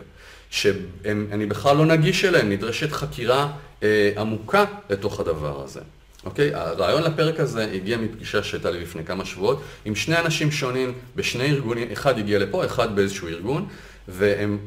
[0.53, 3.51] שאני בכלל לא נגיש אליהם, נדרשת חקירה
[3.83, 5.79] אה, עמוקה לתוך הדבר הזה.
[6.25, 6.55] אוקיי?
[6.55, 11.45] הרעיון לפרק הזה הגיע מפגישה שהייתה לי לפני כמה שבועות עם שני אנשים שונים בשני
[11.45, 13.67] ארגונים, אחד הגיע לפה, אחד באיזשהו ארגון,
[14.07, 14.57] והם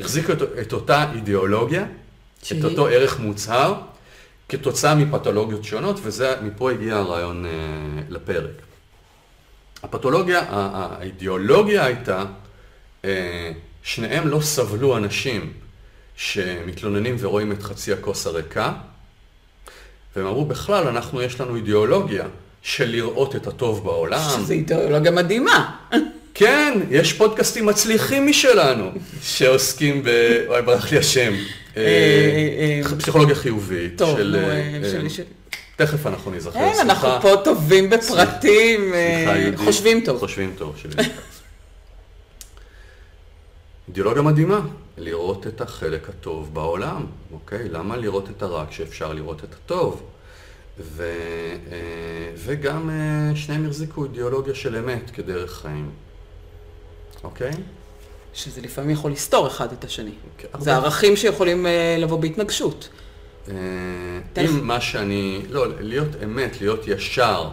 [0.00, 1.86] החזיקו את, את אותה אידיאולוגיה,
[2.42, 2.60] שהיא?
[2.60, 3.74] את אותו ערך מוצהר,
[4.48, 7.50] כתוצאה מפתולוגיות שונות, ומפה הגיע הרעיון אה,
[8.08, 8.62] לפרק.
[9.82, 12.24] הפתולוגיה, האידיאולוגיה הייתה,
[13.04, 13.52] אה,
[13.86, 15.52] שניהם לא סבלו אנשים
[16.16, 18.72] שמתלוננים ורואים את חצי הכוס הריקה,
[20.16, 22.24] והם אמרו, בכלל, אנחנו, יש לנו אידיאולוגיה
[22.62, 24.28] של לראות את הטוב בעולם.
[24.36, 25.76] שזו אידיאולוגיה מדהימה.
[26.34, 28.90] כן, יש פודקאסטים מצליחים משלנו,
[29.22, 30.08] שעוסקים ב...
[30.46, 31.32] וואי, ברח לי השם.
[31.76, 33.98] אה, אה, אה, פסיכולוגיה חיובית.
[33.98, 34.36] טוב, של...
[35.76, 36.58] תכף אנחנו נזכר.
[36.58, 38.92] אין, אנחנו פה טובים בפרטים,
[39.56, 40.18] חושבים טוב.
[40.18, 40.88] חושבים טוב, של
[43.88, 44.60] אידיאולוגיה מדהימה,
[44.98, 47.68] לראות את החלק הטוב בעולם, אוקיי?
[47.68, 50.02] למה לראות את הרע כשאפשר לראות את הטוב?
[50.78, 51.02] ו,
[51.72, 51.78] אה,
[52.36, 55.90] וגם אה, שניהם החזיקו אידיאולוגיה של אמת כדרך חיים,
[57.24, 57.52] אוקיי?
[58.34, 60.12] שזה לפעמים יכול לסתור אחד את השני.
[60.38, 60.86] כן, זה הרבה...
[60.86, 62.88] ערכים שיכולים אה, לבוא בהתנגשות.
[63.48, 67.48] אם מה שאני, לא, להיות אמת, להיות ישר,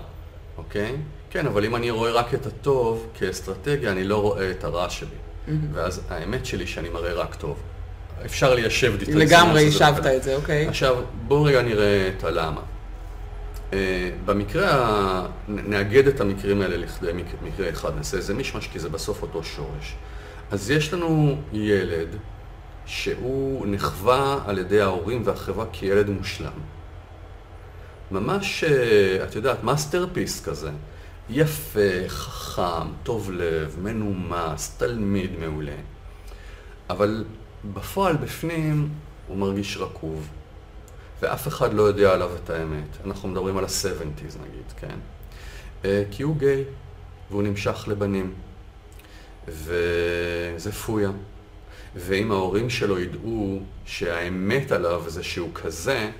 [0.58, 0.96] אוקיי?
[1.30, 5.08] כן, אבל אם אני רואה רק את הטוב כאסטרטגיה, אני לא רואה את הרע שלי.
[5.48, 5.52] Mm-hmm.
[5.74, 7.60] ואז האמת שלי שאני מראה רק טוב.
[8.26, 9.16] אפשר ליישב דיטרקציה.
[9.16, 10.68] לגמרי יישבת את זה, אוקיי.
[10.68, 10.96] עכשיו,
[11.28, 12.62] בואו רגע נראה את הלמה.
[13.72, 13.76] Uh,
[14.26, 15.28] במקרה.
[15.48, 17.12] נאגד את המקרים האלה לכדי
[17.44, 19.96] מקרה אחד, נעשה איזה מישמש, כי זה בסוף אותו שורש.
[20.52, 22.08] אז יש לנו ילד
[22.86, 26.60] שהוא נחווה על ידי ההורים והחברה כילד מושלם.
[28.12, 30.70] ממש, uh, את יודעת, masterpiece כזה.
[31.30, 35.76] יפה, חכם, טוב לב, מנומס, תלמיד מעולה.
[36.90, 37.26] אבל
[37.74, 38.90] בפועל, בפנים,
[39.28, 40.28] הוא מרגיש רקוב.
[41.22, 42.98] ואף אחד לא יודע עליו את האמת.
[43.06, 44.96] אנחנו מדברים על ה-70's נגיד, כן?
[45.86, 46.64] אה, כי הוא גיי,
[47.32, 48.34] והוא נמשך לבנים.
[49.48, 51.12] וזה פויה.
[51.96, 56.12] ואם ההורים שלו ידעו שהאמת עליו זה שהוא כזה,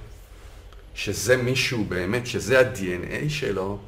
[0.96, 3.80] שזה מישהו באמת, שזה ה-DNA שלו,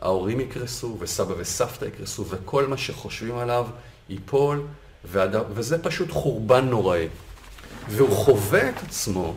[0.00, 3.66] ההורים יקרסו, וסבא וסבתא יקרסו, וכל מה שחושבים עליו
[4.08, 4.62] ייפול,
[5.04, 5.34] והד...
[5.54, 7.08] וזה פשוט חורבן נוראי.
[7.88, 9.34] והוא חווה את עצמו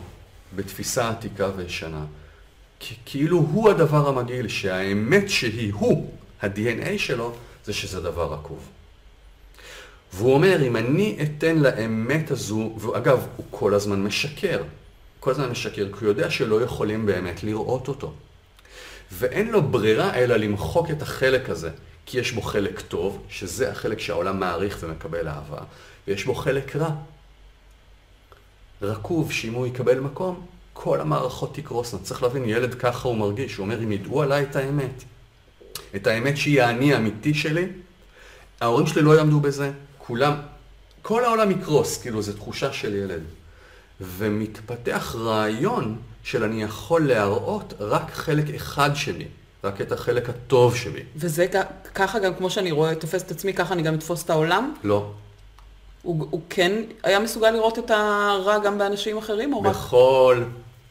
[0.56, 2.04] בתפיסה עתיקה וישנה,
[3.04, 6.10] כאילו הוא הדבר המגעיל, שהאמת שהיא הוא,
[6.42, 7.32] ה-DNA שלו,
[7.64, 8.58] זה שזה דבר רקוב.
[10.12, 14.62] והוא אומר, אם אני אתן לאמת הזו, ואגב, הוא כל הזמן משקר,
[15.20, 18.12] כל הזמן משקר, כי הוא יודע שלא יכולים באמת לראות אותו.
[19.18, 21.70] ואין לו ברירה אלא למחוק את החלק הזה,
[22.06, 25.58] כי יש בו חלק טוב, שזה החלק שהעולם מעריך ומקבל אהבה,
[26.08, 26.90] ויש בו חלק רע.
[28.82, 32.00] רקוב, שאם הוא יקבל מקום, כל המערכות תקרוסנה.
[32.02, 35.04] צריך להבין, ילד ככה הוא מרגיש, הוא אומר, אם ידעו עליי את האמת,
[35.96, 37.66] את האמת שהיא האני האמיתי שלי,
[38.60, 40.34] ההורים שלי לא יעמדו בזה, כולם,
[41.02, 43.22] כל העולם יקרוס, כאילו, זו תחושה של ילד.
[44.00, 49.24] ומתפתח רעיון של אני יכול להראות רק חלק אחד שלי,
[49.64, 51.02] רק את החלק הטוב שלי.
[51.16, 51.46] וזה
[51.94, 54.74] ככה גם כמו שאני רואה, תופס את עצמי, ככה אני גם אתפוס את העולם?
[54.84, 55.10] לא.
[56.02, 59.70] הוא, הוא כן היה מסוגל לראות את הרע גם באנשים אחרים, או רק...
[59.70, 60.42] בכל...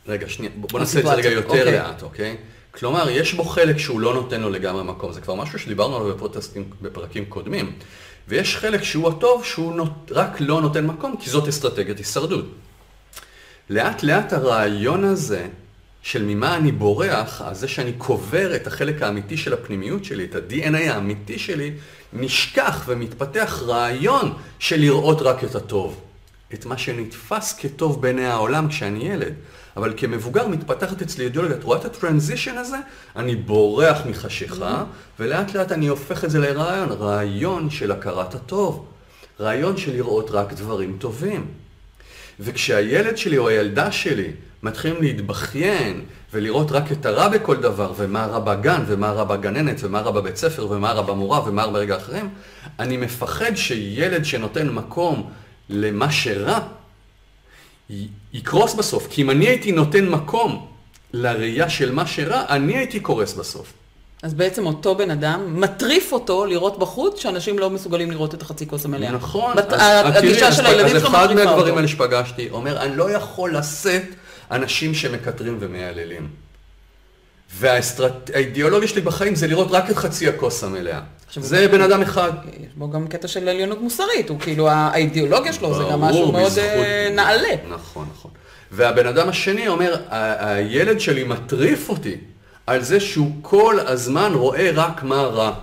[0.07, 1.71] רגע, שנייה, בוא נעשה את זה רגע יותר אוקיי.
[1.71, 2.37] לאט, אוקיי?
[2.71, 6.15] כלומר, יש בו חלק שהוא לא נותן לו לגמרי מקום, זה כבר משהו שדיברנו עליו
[6.15, 7.73] בפרטסטים, בפרקים קודמים.
[8.27, 12.45] ויש חלק שהוא הטוב, שהוא נות, רק לא נותן מקום, כי זאת אסטרטגיית הישרדות.
[13.69, 15.47] לאט לאט הרעיון הזה
[16.01, 20.35] של ממה אני בורח, אז זה שאני קובר את החלק האמיתי של הפנימיות שלי, את
[20.35, 21.71] ה-DNA האמיתי שלי,
[22.13, 26.01] נשכח ומתפתח רעיון של לראות רק את הטוב.
[26.53, 29.33] את מה שנתפס כטוב בעיני העולם כשאני ילד.
[29.77, 32.77] אבל כמבוגר מתפתחת אצלי אידיאולוגיה, את רואה את הטרנזישן הזה?
[33.15, 34.83] אני בורח מחשיכה,
[35.19, 38.85] ולאט לאט אני הופך את זה לרעיון, רעיון של הכרת הטוב.
[39.39, 41.62] רעיון של לראות רק דברים טובים.
[42.39, 44.31] וכשהילד שלי או הילדה שלי
[44.63, 46.01] מתחילים להתבכיין
[46.33, 50.35] ולראות רק את הרע בכל דבר, ומה רע בגן, ומה רע בגננת, ומה רע בבית
[50.37, 52.29] ספר, ומה רע במורה, ומה רע ברגע אחרים,
[52.79, 55.29] אני מפחד שילד שנותן מקום
[55.69, 56.59] למה שרע,
[57.89, 59.07] י- יקרוס בסוף.
[59.09, 60.67] כי אם אני הייתי נותן מקום
[61.13, 63.73] לראייה של מה שרע, אני הייתי קורס בסוף.
[64.23, 68.67] אז בעצם אותו בן אדם מטריף אותו לראות בחוץ, שאנשים לא מסוגלים לראות את החצי
[68.67, 69.11] כוס המלאה.
[69.11, 69.55] נכון.
[69.57, 71.75] בת- אז- הגישה אז של הילדים שלו אז אחד מטריפה מהדברים אותו.
[71.77, 74.03] האלה שפגשתי, אומר, אני לא יכול לשאת
[74.51, 76.27] אנשים שמקטרים ומייללים.
[77.59, 80.99] והאידיאולוגיה שלי בחיים זה לראות רק את חצי הכוס המלאה.
[81.37, 82.31] זה בן אדם אחד.
[82.59, 86.57] יש בו גם קטע של עליונות מוסרית, הוא כאילו, האידיאולוגיה שלו זה גם משהו מאוד
[86.57, 87.49] אה, נעלה.
[87.69, 88.31] נכון, נכון.
[88.71, 92.15] והבן אדם השני אומר, "ה- הילד שלי מטריף אותי
[92.67, 95.53] על זה שהוא כל הזמן רואה רק מה רע.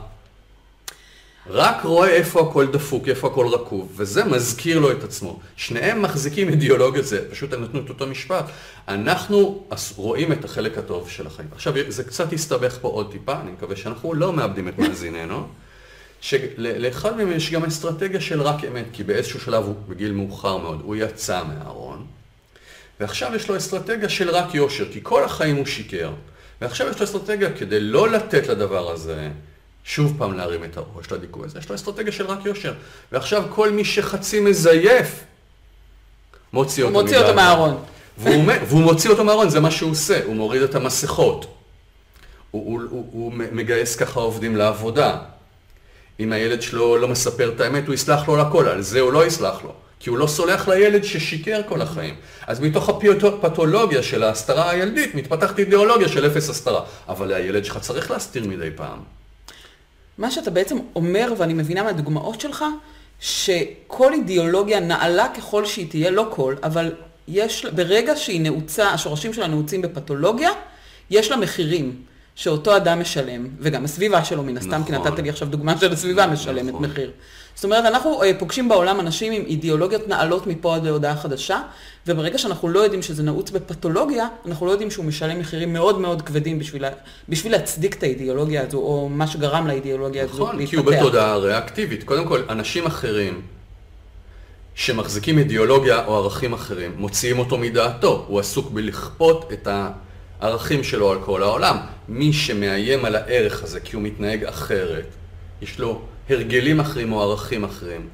[1.46, 5.40] רק רואה איפה הכל דפוק, איפה הכל רקוב, וזה מזכיר לו את עצמו.
[5.56, 8.44] שניהם מחזיקים אידיאולוגיה, זה פשוט הם נתנו את אותו משפט.
[8.88, 9.64] אנחנו
[9.96, 11.48] רואים את החלק הטוב של החיים.
[11.52, 15.46] עכשיו, זה קצת הסתבך פה עוד טיפה, אני מקווה שאנחנו לא מאבדים את מאזיננו.
[16.20, 20.80] שלאחד מהם יש גם אסטרטגיה של רק אמת, כי באיזשהו שלב הוא בגיל מאוחר מאוד,
[20.84, 22.06] הוא יצא מהארון,
[23.00, 26.10] ועכשיו יש לו אסטרטגיה של רק יושר, כי כל החיים הוא שיקר.
[26.60, 29.28] ועכשיו יש לו אסטרטגיה כדי לא לתת לדבר הזה
[29.84, 32.74] שוב פעם להרים את הראש לדיכוי הזה, יש לו אסטרטגיה של רק יושר.
[33.12, 35.24] ועכשיו כל מי שחצי מזייף,
[36.52, 37.34] מוציא אותו מוציא אותו.
[37.34, 37.82] מהארון.
[38.18, 41.46] והוא, והוא מוציא אותו מהארון, זה מה שהוא עושה, הוא מוריד את המסכות.
[42.50, 45.18] הוא, הוא, הוא, הוא מגייס ככה עובדים לעבודה.
[46.20, 49.12] אם הילד שלו לא מספר את האמת, הוא יסלח לו על הכל, על זה הוא
[49.12, 49.72] לא יסלח לו.
[50.00, 52.14] כי הוא לא סולח לילד ששיקר כל החיים.
[52.46, 56.84] אז מתוך הפתולוגיה של ההסתרה הילדית, מתפתחת אידיאולוגיה של אפס הסתרה.
[57.08, 58.98] אבל הילד שלך צריך להסתיר מדי פעם.
[60.18, 62.64] מה שאתה בעצם אומר, ואני מבינה מהדוגמאות שלך,
[63.20, 66.92] שכל אידיאולוגיה נעלה ככל שהיא תהיה, לא כל, אבל
[67.28, 70.50] יש, ברגע שהיא נעוצה, השורשים שלה נעוצים בפתולוגיה,
[71.10, 72.02] יש לה מחירים
[72.34, 75.06] שאותו אדם משלם, וגם הסביבה שלו מן הסתם, כי נכון.
[75.06, 76.84] נתת לי עכשיו דוגמה של הסביבה משלמת נכון.
[76.84, 77.10] מחיר.
[77.54, 81.62] זאת אומרת, אנחנו אה, פוגשים בעולם אנשים עם אידיאולוגיות נעלות מפה עד להודעה חדשה,
[82.06, 86.22] וברגע שאנחנו לא יודעים שזה נעוץ בפתולוגיה, אנחנו לא יודעים שהוא משלם מחירים מאוד מאוד
[86.22, 86.84] כבדים בשביל,
[87.28, 90.70] בשביל להצדיק את האידיאולוגיה הזו, או מה שגרם לאידיאולוגיה הזו נכון, להתפתח.
[90.70, 92.04] כי הוא בתודעה ריאקטיבית.
[92.04, 93.42] קודם כל, אנשים אחרים
[94.74, 98.24] שמחזיקים אידיאולוגיה או ערכים אחרים, מוציאים אותו מדעתו.
[98.28, 99.68] הוא עסוק בלכפות את
[100.40, 101.76] הערכים שלו על כל העולם.
[102.12, 105.06] מי שמאיים על הערך הזה כי הוא מתנהג אחרת,
[105.62, 108.08] יש לו הרגלים אחרים או ערכים אחרים.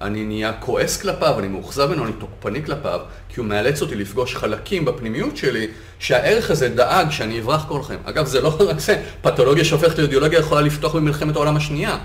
[0.00, 4.36] אני נהיה כועס כלפיו, אני מאוכזב ממנו, אני תוקפני כלפיו, כי הוא מאלץ אותי לפגוש
[4.36, 5.66] חלקים בפנימיות שלי,
[5.98, 8.00] שהערך הזה דאג שאני אברח כל החיים.
[8.04, 11.98] אגב, זה לא רק זה, פתולוגיה שהופכת לאידיאולוגיה יכולה לפתוח במלחמת העולם השנייה.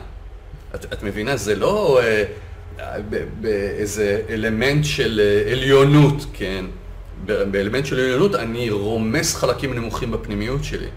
[0.75, 2.97] את, את מבינה, זה לא אה,
[3.41, 6.65] באיזה אלמנט של אה, עליונות, כן?
[7.25, 10.87] באלמנט של עליונות אני רומס חלקים נמוכים בפנימיות שלי.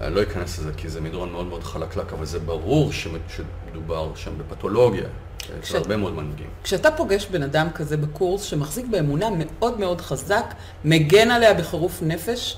[0.00, 4.12] אני לא אכנס לזה כי זה מדרון מאוד מאוד חלקלק, אבל זה ברור שמ- שמדובר
[4.14, 5.04] שם בפתולוגיה,
[5.44, 6.46] אצל כש- הרבה מאוד מנהיגים.
[6.64, 10.44] כשאתה פוגש בן אדם כזה בקורס שמחזיק באמונה מאוד מאוד חזק,
[10.84, 12.56] מגן עליה בחירוף נפש,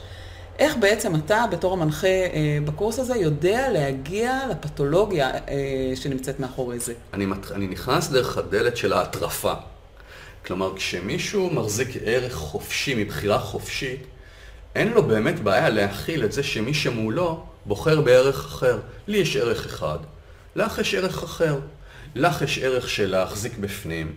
[0.59, 5.41] איך בעצם אתה, בתור המנחה אה, בקורס הזה, יודע להגיע לפתולוגיה אה,
[5.95, 6.93] שנמצאת מאחורי זה?
[7.15, 7.53] אני, מת...
[7.53, 9.53] אני נכנס דרך הדלת של ההטרפה.
[10.47, 14.01] כלומר, כשמישהו מחזיק ערך חופשי מבחירה חופשית,
[14.77, 18.79] אין לו באמת בעיה להכיל את זה שמי שמולו בוחר בערך אחר.
[19.09, 19.99] לי יש ערך אחד,
[20.57, 21.59] לך יש ערך אחר.
[22.15, 24.13] לך יש ערך של להחזיק בפנים,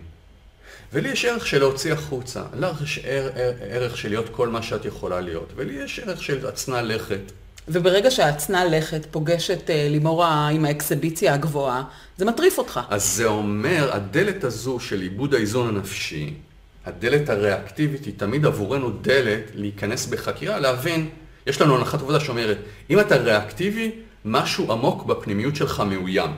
[0.92, 2.42] ולי יש ערך של להוציא החוצה.
[2.58, 6.22] לך יש ער, ער, ערך של להיות כל מה שאת יכולה להיות, ולי יש ערך
[6.22, 7.20] של הצנע לכת.
[7.68, 11.82] וברגע שהצנע לכת פוגשת אה, לימור ה- עם האקסביציה הגבוהה,
[12.18, 12.80] זה מטריף אותך.
[12.88, 16.34] אז זה אומר, הדלת הזו של איבוד האיזון הנפשי,
[16.86, 21.08] הדלת הריאקטיבית היא תמיד עבורנו דלת להיכנס בחקירה, להבין,
[21.46, 22.58] יש לנו הנחת עבודה שאומרת,
[22.90, 23.90] אם אתה ריאקטיבי,
[24.24, 26.30] משהו עמוק בפנימיות שלך מאוים.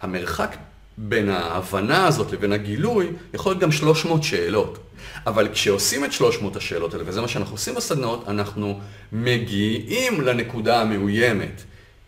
[0.00, 0.56] המרחק
[0.98, 4.78] בין ההבנה הזאת לבין הגילוי יכול להיות גם 300 שאלות.
[5.26, 8.80] אבל כשעושים את 300 השאלות האלה, וזה מה שאנחנו עושים בסדנאות, אנחנו
[9.12, 11.62] מגיעים לנקודה המאוימת.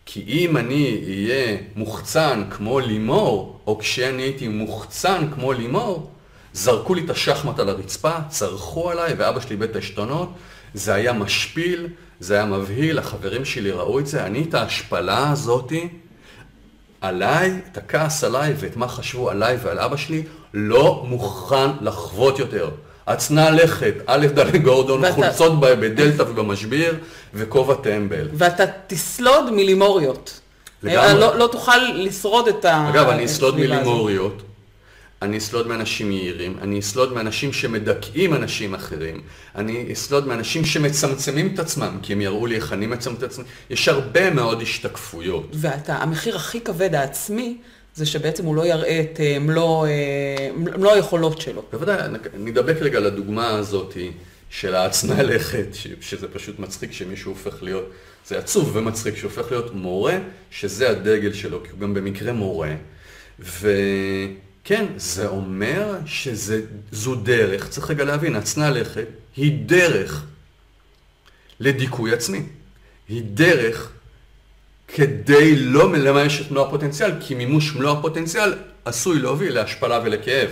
[0.07, 6.11] כי אם אני אהיה מוחצן כמו לימור, או כשאני הייתי מוחצן כמו לימור,
[6.53, 10.29] זרקו לי את השחמט על הרצפה, צרחו עליי, ואבא שלי איבד את העשתונות,
[10.75, 11.87] זה היה משפיל,
[12.21, 15.89] זה היה מבהיל, החברים שלי ראו את זה, אני את ההשפלה הזאתי,
[17.01, 20.23] עליי, את הכעס עליי ואת מה חשבו עליי ועל אבא שלי,
[20.55, 22.71] לא מוכן לחוות יותר.
[23.07, 26.95] הצנע לכת, א' ד' גורדון, ואתה- חולצות בדלתא ובמשביר,
[27.35, 28.29] וכובע טמבל.
[28.33, 30.41] ואתה תסלוד מלימוריות.
[30.83, 30.99] לגמרי.
[31.09, 32.91] אה, לא, לא תוכל לשרוד את ה...
[32.91, 34.43] אגב, אני אסלוד הזאת.
[35.23, 39.21] אני אסלוד מאנשים יהירים, אני אסלוד מאנשים שמדכאים אנשים אחרים,
[39.55, 43.45] אני אסלוד מאנשים שמצמצמים את עצמם, כי הם יראו לי איך אני מצמצם את עצמי.
[43.71, 45.47] יש הרבה מאוד השתקפויות.
[45.53, 47.59] ואתה, המחיר הכי כבד העצמי,
[47.95, 51.65] זה שבעצם הוא לא יראה את אה, מלוא, אה, מלוא היכולות שלו.
[51.73, 53.97] בוודאי, נדבק רגע לדוגמה הזאת
[54.51, 55.67] של העצמה לכת,
[56.01, 57.91] שזה פשוט מצחיק שמישהו הופך להיות,
[58.27, 60.19] זה עצוב ומצחיק שהוא הופך להיות מורה,
[60.51, 62.75] שזה הדגל שלו, כי הוא גם במקרה מורה.
[64.65, 70.25] וכן, זה אומר שזו דרך, צריך רגע להבין, הצנע לכת היא דרך
[71.61, 72.43] לדיכוי עצמי.
[73.09, 73.91] היא דרך
[74.89, 80.51] כדי לא לממש את מלוא הפוטנציאל, כי מימוש מלוא הפוטנציאל עשוי להוביל להשפלה ולכאב.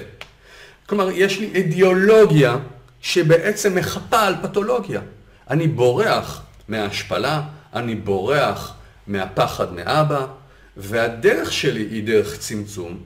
[0.87, 2.57] כלומר, יש לי אידיאולוגיה
[3.01, 5.01] שבעצם מחפה על פתולוגיה.
[5.51, 7.43] אני בורח מההשפלה,
[7.75, 8.75] אני בורח
[9.07, 10.27] מהפחד מאבא,
[10.77, 13.01] והדרך שלי היא דרך צמצום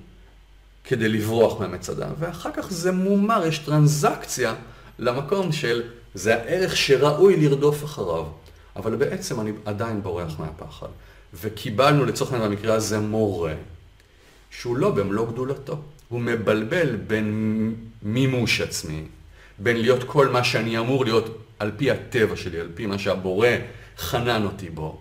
[0.84, 4.54] כדי לברוח מהמצדה, ואחר כך זה מומר, יש טרנזקציה
[4.98, 5.82] למקום של
[6.14, 8.24] זה הערך שראוי לרדוף אחריו,
[8.76, 10.86] אבל בעצם אני עדיין בורח מהפחד.
[11.34, 13.54] וקיבלנו לצורך העניין במקרה הזה מורה,
[14.50, 15.78] שהוא לא במלוא גדולתו.
[16.08, 19.02] הוא מבלבל בין מימוש עצמי,
[19.58, 23.48] בין להיות כל מה שאני אמור להיות על פי הטבע שלי, על פי מה שהבורא
[23.98, 25.00] חנן אותי בו,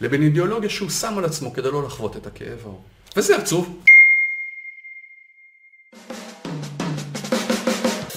[0.00, 2.80] לבין אידיאולוגיה שהוא שם על עצמו כדי לא לחוות את הכאב ההוא.
[3.16, 3.82] וזה עצוב.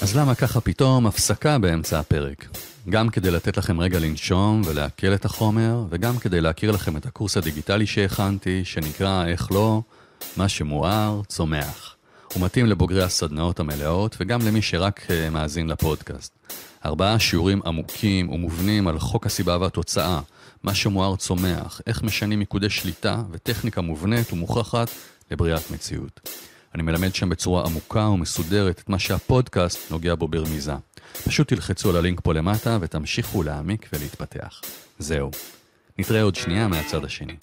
[0.10, 2.48] אז למה ככה פתאום הפסקה באמצע הפרק?
[2.90, 7.38] גם כדי לתת לכם רגע לנשום ולעכל את החומר, וגם כדי להכיר לכם את הקורס
[7.38, 9.82] הדיגיטלי שהכנתי, שנקרא איך לא,
[10.38, 11.96] מה שמואר, צומח.
[12.34, 16.34] הוא מתאים לבוגרי הסדנאות המלאות וגם למי שרק uh, מאזין לפודקאסט.
[16.86, 20.20] ארבעה שיעורים עמוקים ומובנים על חוק הסיבה והתוצאה,
[20.64, 24.90] מה שמואר צומח, איך משנים מיקודי שליטה וטכניקה מובנית ומוכחת
[25.32, 26.30] לבריאת מציאות.
[26.76, 30.74] אני מלמד שם בצורה עמוקה ומסודרת את מה שהפודקאסט נוגע בו ברמיזה.
[31.26, 34.62] פשוט תלחצו על הלינק פה למטה ותמשיכו להעמיק ולהתפתח.
[35.00, 35.32] זהו.
[36.00, 37.36] נתראה עוד שנייה מהצד השני.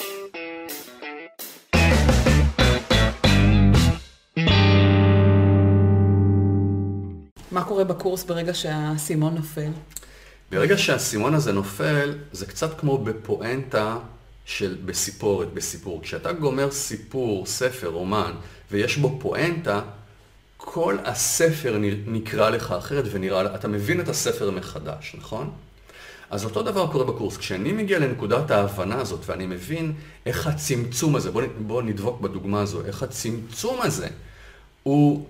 [7.52, 9.70] מה קורה בקורס ברגע שהאסימון נופל?
[10.50, 13.98] ברגע שהאסימון הזה נופל, זה קצת כמו בפואנטה
[14.44, 16.02] של בסיפורת, בסיפור.
[16.02, 18.32] כשאתה גומר סיפור, ספר, רומן,
[18.70, 19.80] ויש בו פואנטה,
[20.56, 25.50] כל הספר נקרא לך אחרת ונראה, אתה מבין את הספר מחדש, נכון?
[26.30, 27.36] אז אותו דבר קורה בקורס.
[27.36, 29.92] כשאני מגיע לנקודת ההבנה הזאת ואני מבין
[30.26, 34.08] איך הצמצום הזה, בוא, בוא נדבוק בדוגמה הזו, איך הצמצום הזה
[34.82, 35.26] הוא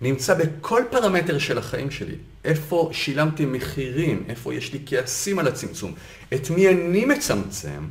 [0.00, 2.14] נמצא בכל פרמטר של החיים שלי.
[2.44, 5.94] איפה שילמתי מחירים, איפה יש לי כעסים על הצמצום,
[6.34, 7.84] את מי אני מצמצם,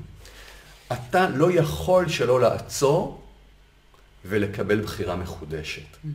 [0.94, 3.22] אתה לא יכול שלא לעצור
[4.26, 5.82] ולקבל בחירה מחודשת.
[5.82, 6.08] Mm-hmm.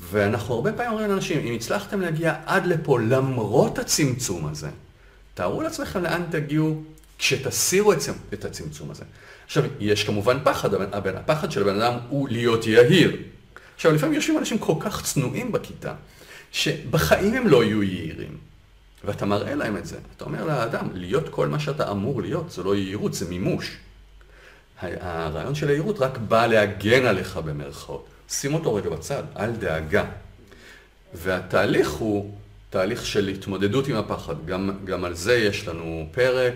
[0.00, 4.70] ואנחנו הרבה פעמים אומרים לאנשים, אם הצלחתם להגיע עד לפה למרות הצמצום הזה,
[5.34, 6.82] תארו לעצמכם לאן תגיעו
[7.18, 7.92] כשתסירו
[8.32, 9.04] את הצמצום הזה.
[9.46, 13.16] עכשיו, יש כמובן פחד, אבל הפחד של הבן אדם הוא להיות יהיר.
[13.74, 15.94] עכשיו, לפעמים יושבים אנשים כל כך צנועים בכיתה,
[16.52, 18.36] שבחיים הם לא יהיו יהירים.
[19.04, 19.96] ואתה מראה להם את זה.
[20.16, 23.76] אתה אומר לאדם, להיות כל מה שאתה אמור להיות, זה לא יהירות, זה מימוש.
[24.82, 28.06] הרעיון של היהירות רק בא להגן עליך במרכאות.
[28.28, 30.04] שים אותו רגע בצד, אל דאגה.
[31.14, 32.30] והתהליך הוא
[32.70, 34.46] תהליך של התמודדות עם הפחד.
[34.46, 36.54] גם, גם על זה יש לנו פרק,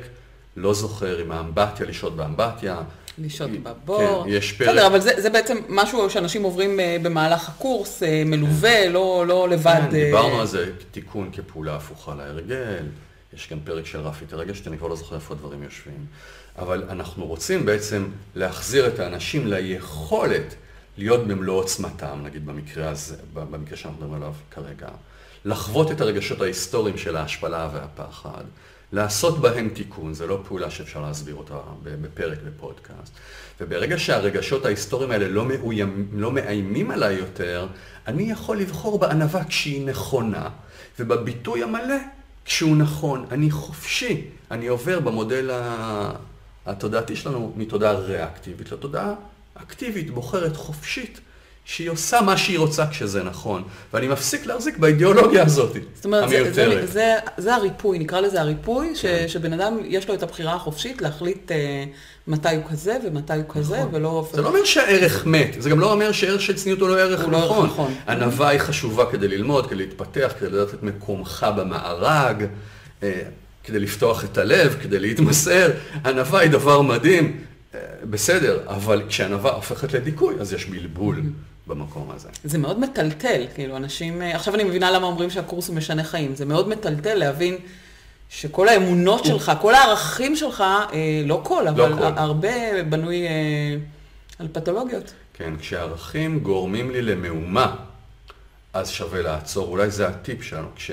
[0.57, 2.81] לא זוכר עם האמבטיה, לשהות באמבטיה.
[3.19, 4.25] לשהות בבור.
[4.25, 4.69] כן, יש פרק.
[4.69, 8.93] בסדר, אבל זה, זה בעצם משהו שאנשים עוברים אה, במהלך הקורס, אה, מלווה, כן.
[8.93, 9.81] לא, לא לבד.
[9.81, 12.85] כן, דיברנו על זה, תיקון כפעולה הפוכה להרגל.
[13.33, 16.07] יש גם פרק של רפי תרגש, שאני כבר לא זוכר איפה הדברים יושבים.
[16.59, 20.55] אבל אנחנו רוצים בעצם להחזיר את האנשים ליכולת
[20.99, 24.89] להיות במלוא עוצמתם, נגיד במקרה הזה, במקרה שאנחנו מדברים עליו כרגע,
[25.45, 28.45] לחוות את הרגשות ההיסטוריים של ההשפלה והפחד,
[28.93, 33.13] לעשות בהם תיקון, זה לא פעולה שאפשר להסביר אותה בפרק בפודקאסט.
[33.61, 37.67] וברגע שהרגשות ההיסטוריים האלה לא, מאוים, לא מאיימים עליי יותר,
[38.07, 40.49] אני יכול לבחור בענווה כשהיא נכונה,
[40.99, 41.97] ובביטוי המלא
[42.51, 43.27] כשהוא נכון.
[43.31, 44.23] אני חופשי.
[44.51, 45.51] אני עובר במודל
[46.67, 49.15] התודעתי שלנו מתודעה ריאקטיבית לתודעה
[49.55, 51.21] אקטיבית, בוחרת, חופשית,
[51.65, 56.55] שהיא עושה מה שהיא רוצה כשזה נכון, ואני מפסיק להחזיק באידיאולוגיה הזאת, זאת אומרת, המיותרת.
[56.55, 59.29] זה, זה, זה, זה הריפוי, נקרא לזה הריפוי, ש, כן.
[59.29, 61.85] שבן אדם יש לו את הבחירה החופשית להחליט אה,
[62.27, 63.95] מתי הוא כזה ומתי הוא כזה, נכון.
[63.95, 64.29] ולא...
[64.33, 67.21] זה לא אומר שהערך מת, זה גם לא אומר שערך של צניעות הוא לא ערך
[67.21, 67.67] הוא נכון.
[67.67, 67.95] לא נכון.
[68.09, 72.45] ענווה היא חשובה כדי ללמוד, כדי להתפתח, כדי לדעת את מקומך במארג.
[73.03, 73.21] אה,
[73.65, 75.71] כדי לפתוח את הלב, כדי להתמסר,
[76.05, 77.41] ענווה היא דבר מדהים,
[78.11, 81.23] בסדר, אבל כשענווה הופכת לדיכוי, אז יש בלבול
[81.71, 82.29] במקום הזה.
[82.45, 86.35] זה מאוד מטלטל, כאילו אנשים, אה, עכשיו אני מבינה למה אומרים שהקורס הוא משנה חיים,
[86.35, 87.57] זה מאוד מטלטל להבין
[88.31, 92.03] שכל האמונות שלך, כל הערכים שלך, אה, לא כל, אבל כל.
[92.03, 93.77] הרבה בנוי אה,
[94.39, 95.13] על פתולוגיות.
[95.35, 97.77] כן, כשערכים גורמים לי למהומה,
[98.73, 99.69] אז שווה לעצור.
[99.69, 100.91] אולי זה הטיפ שלנו, כש...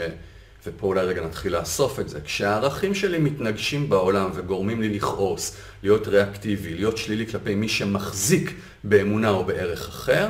[0.67, 2.21] ופה אולי רגע נתחיל לאסוף את זה.
[2.21, 8.53] כשהערכים שלי מתנגשים בעולם וגורמים לי לכעוס, להיות ריאקטיבי, להיות שלילי כלפי מי שמחזיק
[8.83, 10.27] באמונה או בערך אחר,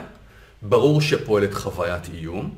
[0.61, 2.49] ברור שפועלת חוויית איום.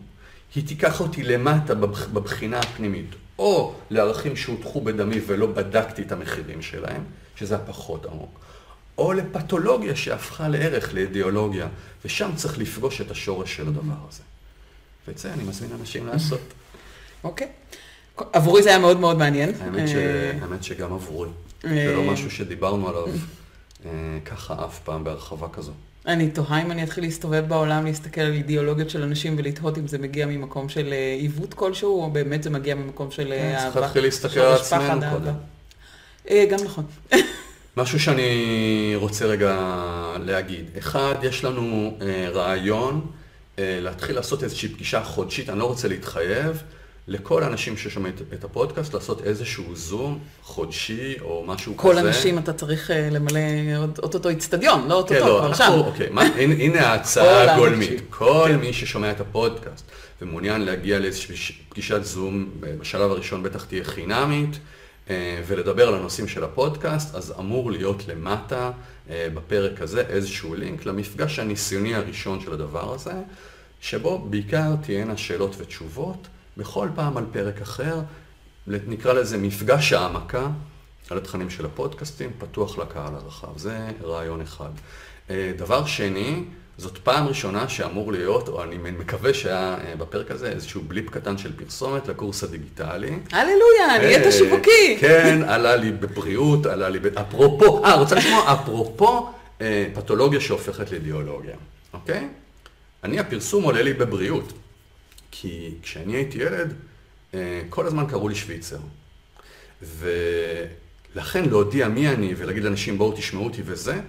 [0.56, 6.62] היא תיקח אותי למטה בבח- בבחינה הפנימית, או לערכים שהוטחו בדמי ולא בדקתי את המחירים
[6.62, 7.04] שלהם,
[7.36, 8.40] שזה הפחות עמוק,
[8.98, 11.68] או לפתולוגיה שהפכה לערך, לאידיאולוגיה,
[12.06, 14.24] ושם צריך לפגוש את השורש של הדבר הזה.
[15.08, 16.42] ואת זה אני מזמין אנשים לעשות.
[17.24, 17.48] אוקיי.
[18.34, 19.50] עבורי זה היה מאוד מאוד מעניין.
[19.62, 19.92] האמת, ש...
[19.96, 21.30] אה, האמת שגם עבורי.
[21.66, 23.06] אה, זה לא משהו שדיברנו עליו
[23.86, 23.90] אה,
[24.26, 25.72] ככה אף פעם בהרחבה כזו.
[26.10, 29.98] אני תוהה אם אני אתחיל להסתובב בעולם, להסתכל על אידיאולוגיות של אנשים ולתהות אם זה
[29.98, 33.66] מגיע ממקום של אה, עיוות כלשהו, או באמת זה מגיע ממקום של אה, כן, צריך
[33.66, 33.82] אהבה.
[33.82, 35.02] להתחיל להסתכל על עצמנו.
[35.12, 35.34] קודם.
[36.30, 36.86] אה, גם נכון.
[37.78, 39.56] משהו שאני רוצה רגע
[40.20, 40.66] להגיד.
[40.78, 41.98] אחד, יש לנו
[42.34, 43.12] רעיון
[43.58, 46.64] להתחיל לעשות איזושהי פגישה חודשית, אני לא רוצה להתחייב,
[47.10, 52.02] לכל האנשים ששומעים את, הפודקאסט, לעשות איזשהו זום חודשי או משהו כל כזה.
[52.02, 53.40] אנשים אתה צריך אה, למלא
[54.04, 55.72] אוטוטו איצטדיון, לא כן, אוטוטו, לא, כבר שם.
[55.86, 58.02] אוקיי, מה, הנה, הנה כל ההצעה הגולמית.
[58.10, 58.56] כל כן.
[58.56, 59.86] מי ששומע את הפודקאסט
[60.22, 64.60] ומעוניין להגיע לאיזושהי פגישת זום, אה, בשלב הראשון בטח תהיה חינמית,
[65.10, 68.72] אה, ולדבר על הנושאים של הפודקאסט, אז אמור להיות למטה
[69.34, 73.14] בפרק הזה איזשהו לינק למפגש הניסיוני הראשון של הדבר הזה,
[73.82, 76.28] שבו בעיקר תהיינה שאלות ותשובות,
[76.60, 78.00] בכל פעם על פרק אחר,
[78.68, 80.48] נקרא לזה מפגש העמקה
[81.10, 83.58] על התכנים של הפודקאסטים, פתוח לקהל הרחב.
[83.58, 84.70] זה רעיון אחד.
[85.30, 86.44] אה, דבר שני,
[86.80, 91.38] זאת פעם ראשונה שאמור להיות, או אני מקווה שהיה אה, בפרק הזה איזשהו בליפ קטן
[91.38, 93.20] של פרסומת לקורס הדיגיטלי.
[93.32, 94.98] הללויה, נהיית אה, שיווקי.
[95.00, 97.18] כן, עלה לי בבריאות, עלה לי ב...
[97.18, 98.54] אפרופו, אה, רוצה לשמוע?
[98.54, 99.30] אפרופו
[99.94, 101.56] פתולוגיה שהופכת לאידיאולוגיה,
[101.94, 102.28] אוקיי?
[103.04, 104.54] אני, הפרסום עולה לי בבריאות,
[105.32, 106.74] כי כשאני הייתי ילד,
[107.34, 108.80] אה, כל הזמן קראו לי שוויצר.
[109.82, 114.00] ולכן להודיע מי אני ולהגיד לאנשים בואו תשמעו אותי וזה,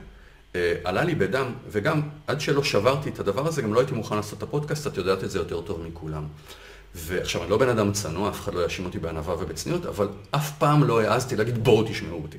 [0.55, 4.17] אה, עלה לי בדם, וגם עד שלא שברתי את הדבר הזה, גם לא הייתי מוכן
[4.17, 6.27] לעשות את הפודקאסט, את יודעת את זה יותר טוב מכולם.
[6.95, 10.59] ועכשיו, אני לא בן אדם צנוע, אף אחד לא יאשים אותי בענווה ובצניעות, אבל אף
[10.59, 12.39] פעם לא העזתי להגיד בואו תשמעו אותי.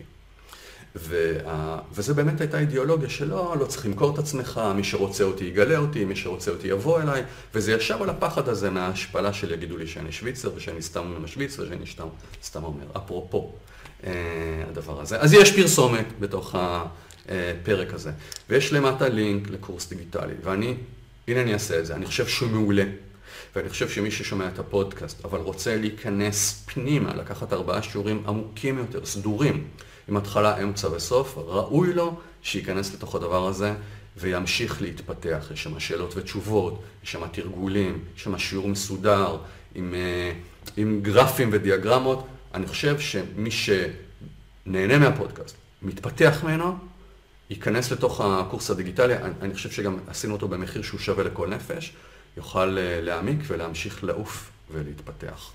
[0.96, 1.80] וה...
[1.94, 6.06] וזה באמת הייתה אידיאולוגיה שלא, לא צריך למכור את עצמך, מי שרוצה אותי יגלה אותי,
[6.06, 7.24] מי שרוצה אותי יבוא אליי,
[7.56, 11.88] וזה ישב על הפחד הזה מההשפלה של יגידו לי שאני שוויצר, ושאני סתם משוויץ, ושאני
[11.88, 12.08] סתם,
[12.44, 12.86] סתם אומר.
[12.98, 13.54] אפרופו
[14.04, 14.12] אה,
[14.70, 15.20] הדבר הזה.
[15.20, 18.12] אז יש פרסומת בתוך הפרק הזה,
[18.50, 20.76] ויש למטה לינק לקורס דיגיטלי, ואני,
[21.28, 22.84] הנה אני אעשה את זה, אני חושב שהוא מעולה.
[23.56, 29.06] ואני חושב שמי ששומע את הפודקאסט, אבל רוצה להיכנס פנימה, לקחת ארבעה שיעורים עמוקים יותר,
[29.06, 29.68] סדורים,
[30.12, 33.74] עם התחלה, אמצע וסוף, ראוי לו שייכנס לתוך הדבר הזה
[34.18, 35.48] וימשיך להתפתח.
[35.54, 39.38] יש שם שאלות ותשובות, יש שם תרגולים, יש שם שיעור מסודר,
[39.76, 40.32] עם, אה,
[40.78, 42.28] עם גרפים ודיאגרמות.
[42.54, 46.78] אני חושב שמי שנהנה מהפודקאסט, מתפתח ממנו,
[47.50, 51.94] ייכנס לתוך הקורס הדיגיטלי, אני, אני חושב שגם עשינו אותו במחיר שהוא שווה לכל נפש,
[52.38, 55.52] יוכל אה, להעמיק ולהמשיך לעוף ולהתפתח.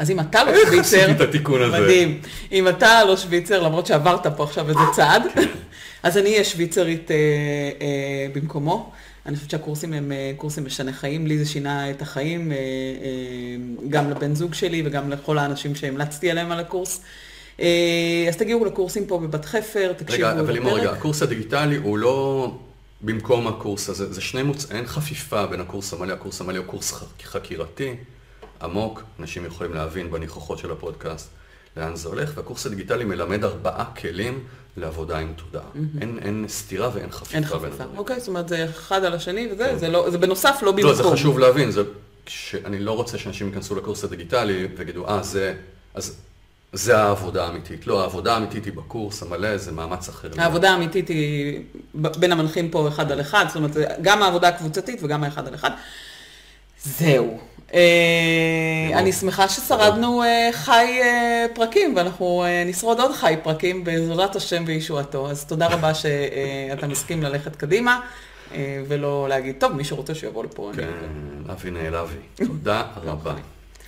[0.00, 1.80] אז אם אתה לא איך שוויצר, עשיתי את התיקון הזה?
[1.80, 2.20] מדהים.
[2.52, 5.22] אם אתה לא שוויצר, למרות שעברת פה עכשיו איזה צעד,
[6.02, 7.16] אז אני אהיה שוויצרית אה,
[7.80, 8.92] אה, במקומו.
[9.26, 12.62] אני חושבת שהקורסים הם אה, קורסים משני חיים, לי זה שינה את החיים, אה, אה,
[13.88, 17.00] גם לבן זוג שלי וגם לכל האנשים שהמלצתי עליהם על הקורס.
[17.60, 20.90] אה, אז תגיעו לקורסים פה בבת חפר, תקשיבו רגע, אבל לימור, רגע.
[20.90, 22.50] הקורס הדיגיטלי הוא לא
[23.00, 24.70] במקום הקורס הזה, זה שני מוצ...
[24.70, 26.92] אין חפיפה בין הקורס המלא, הקורס המלא הוא קורס
[27.22, 27.94] חקירתי,
[28.62, 31.30] עמוק, אנשים יכולים להבין בניחוחות של הפודקאסט
[31.76, 34.44] לאן זה הולך, והקורס הדיגיטלי מלמד ארבעה כלים
[34.76, 35.64] לעבודה עם תודעה.
[36.00, 37.66] אין, אין סתירה ואין חפיפה אין בין חפיפה.
[37.66, 37.98] הדברים.
[37.98, 39.78] אוקיי, זאת אומרת, זה אחד על השני וזה, כן.
[39.78, 40.90] זה, לא, זה בנוסף, לא במקום.
[40.90, 41.82] לא, זה חשוב להבין, זה,
[42.26, 45.54] שאני לא רוצה שאנשים ייכנסו לקורס הדיגיטלי ויגידו, אה, זה,
[45.94, 46.16] אז
[46.72, 47.86] זה העבודה האמיתית.
[47.86, 50.28] לא, העבודה האמיתית היא בקורס המלא, זה מאמץ אחר.
[50.38, 51.62] העבודה האמיתית היא
[51.94, 55.70] בין המנחים פה אחד על אחד, זאת אומרת, גם העבודה הקבוצתית וגם האחד על אחד.
[56.84, 57.38] זהו.
[57.74, 58.90] אה.
[58.94, 65.30] אני שמחה ששרדנו אה, חי אה, פרקים, ואנחנו נשרוד עוד חי פרקים בעזרת השם וישועתו.
[65.30, 68.00] אז תודה רבה שאתה מסכים ללכת קדימה,
[68.88, 70.70] ולא להגיד, טוב, מי שרוצה שיבוא לפה.
[70.74, 72.14] אני-" כן, אבי נעלבי.
[72.34, 73.34] תודה רבה.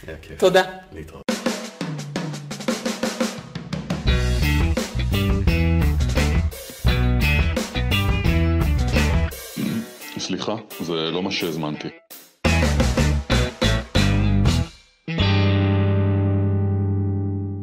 [0.07, 0.39] היה כיף.
[0.39, 0.63] תודה.
[0.93, 1.23] להתראות.
[10.19, 11.89] סליחה, זה לא מה שהזמנתי.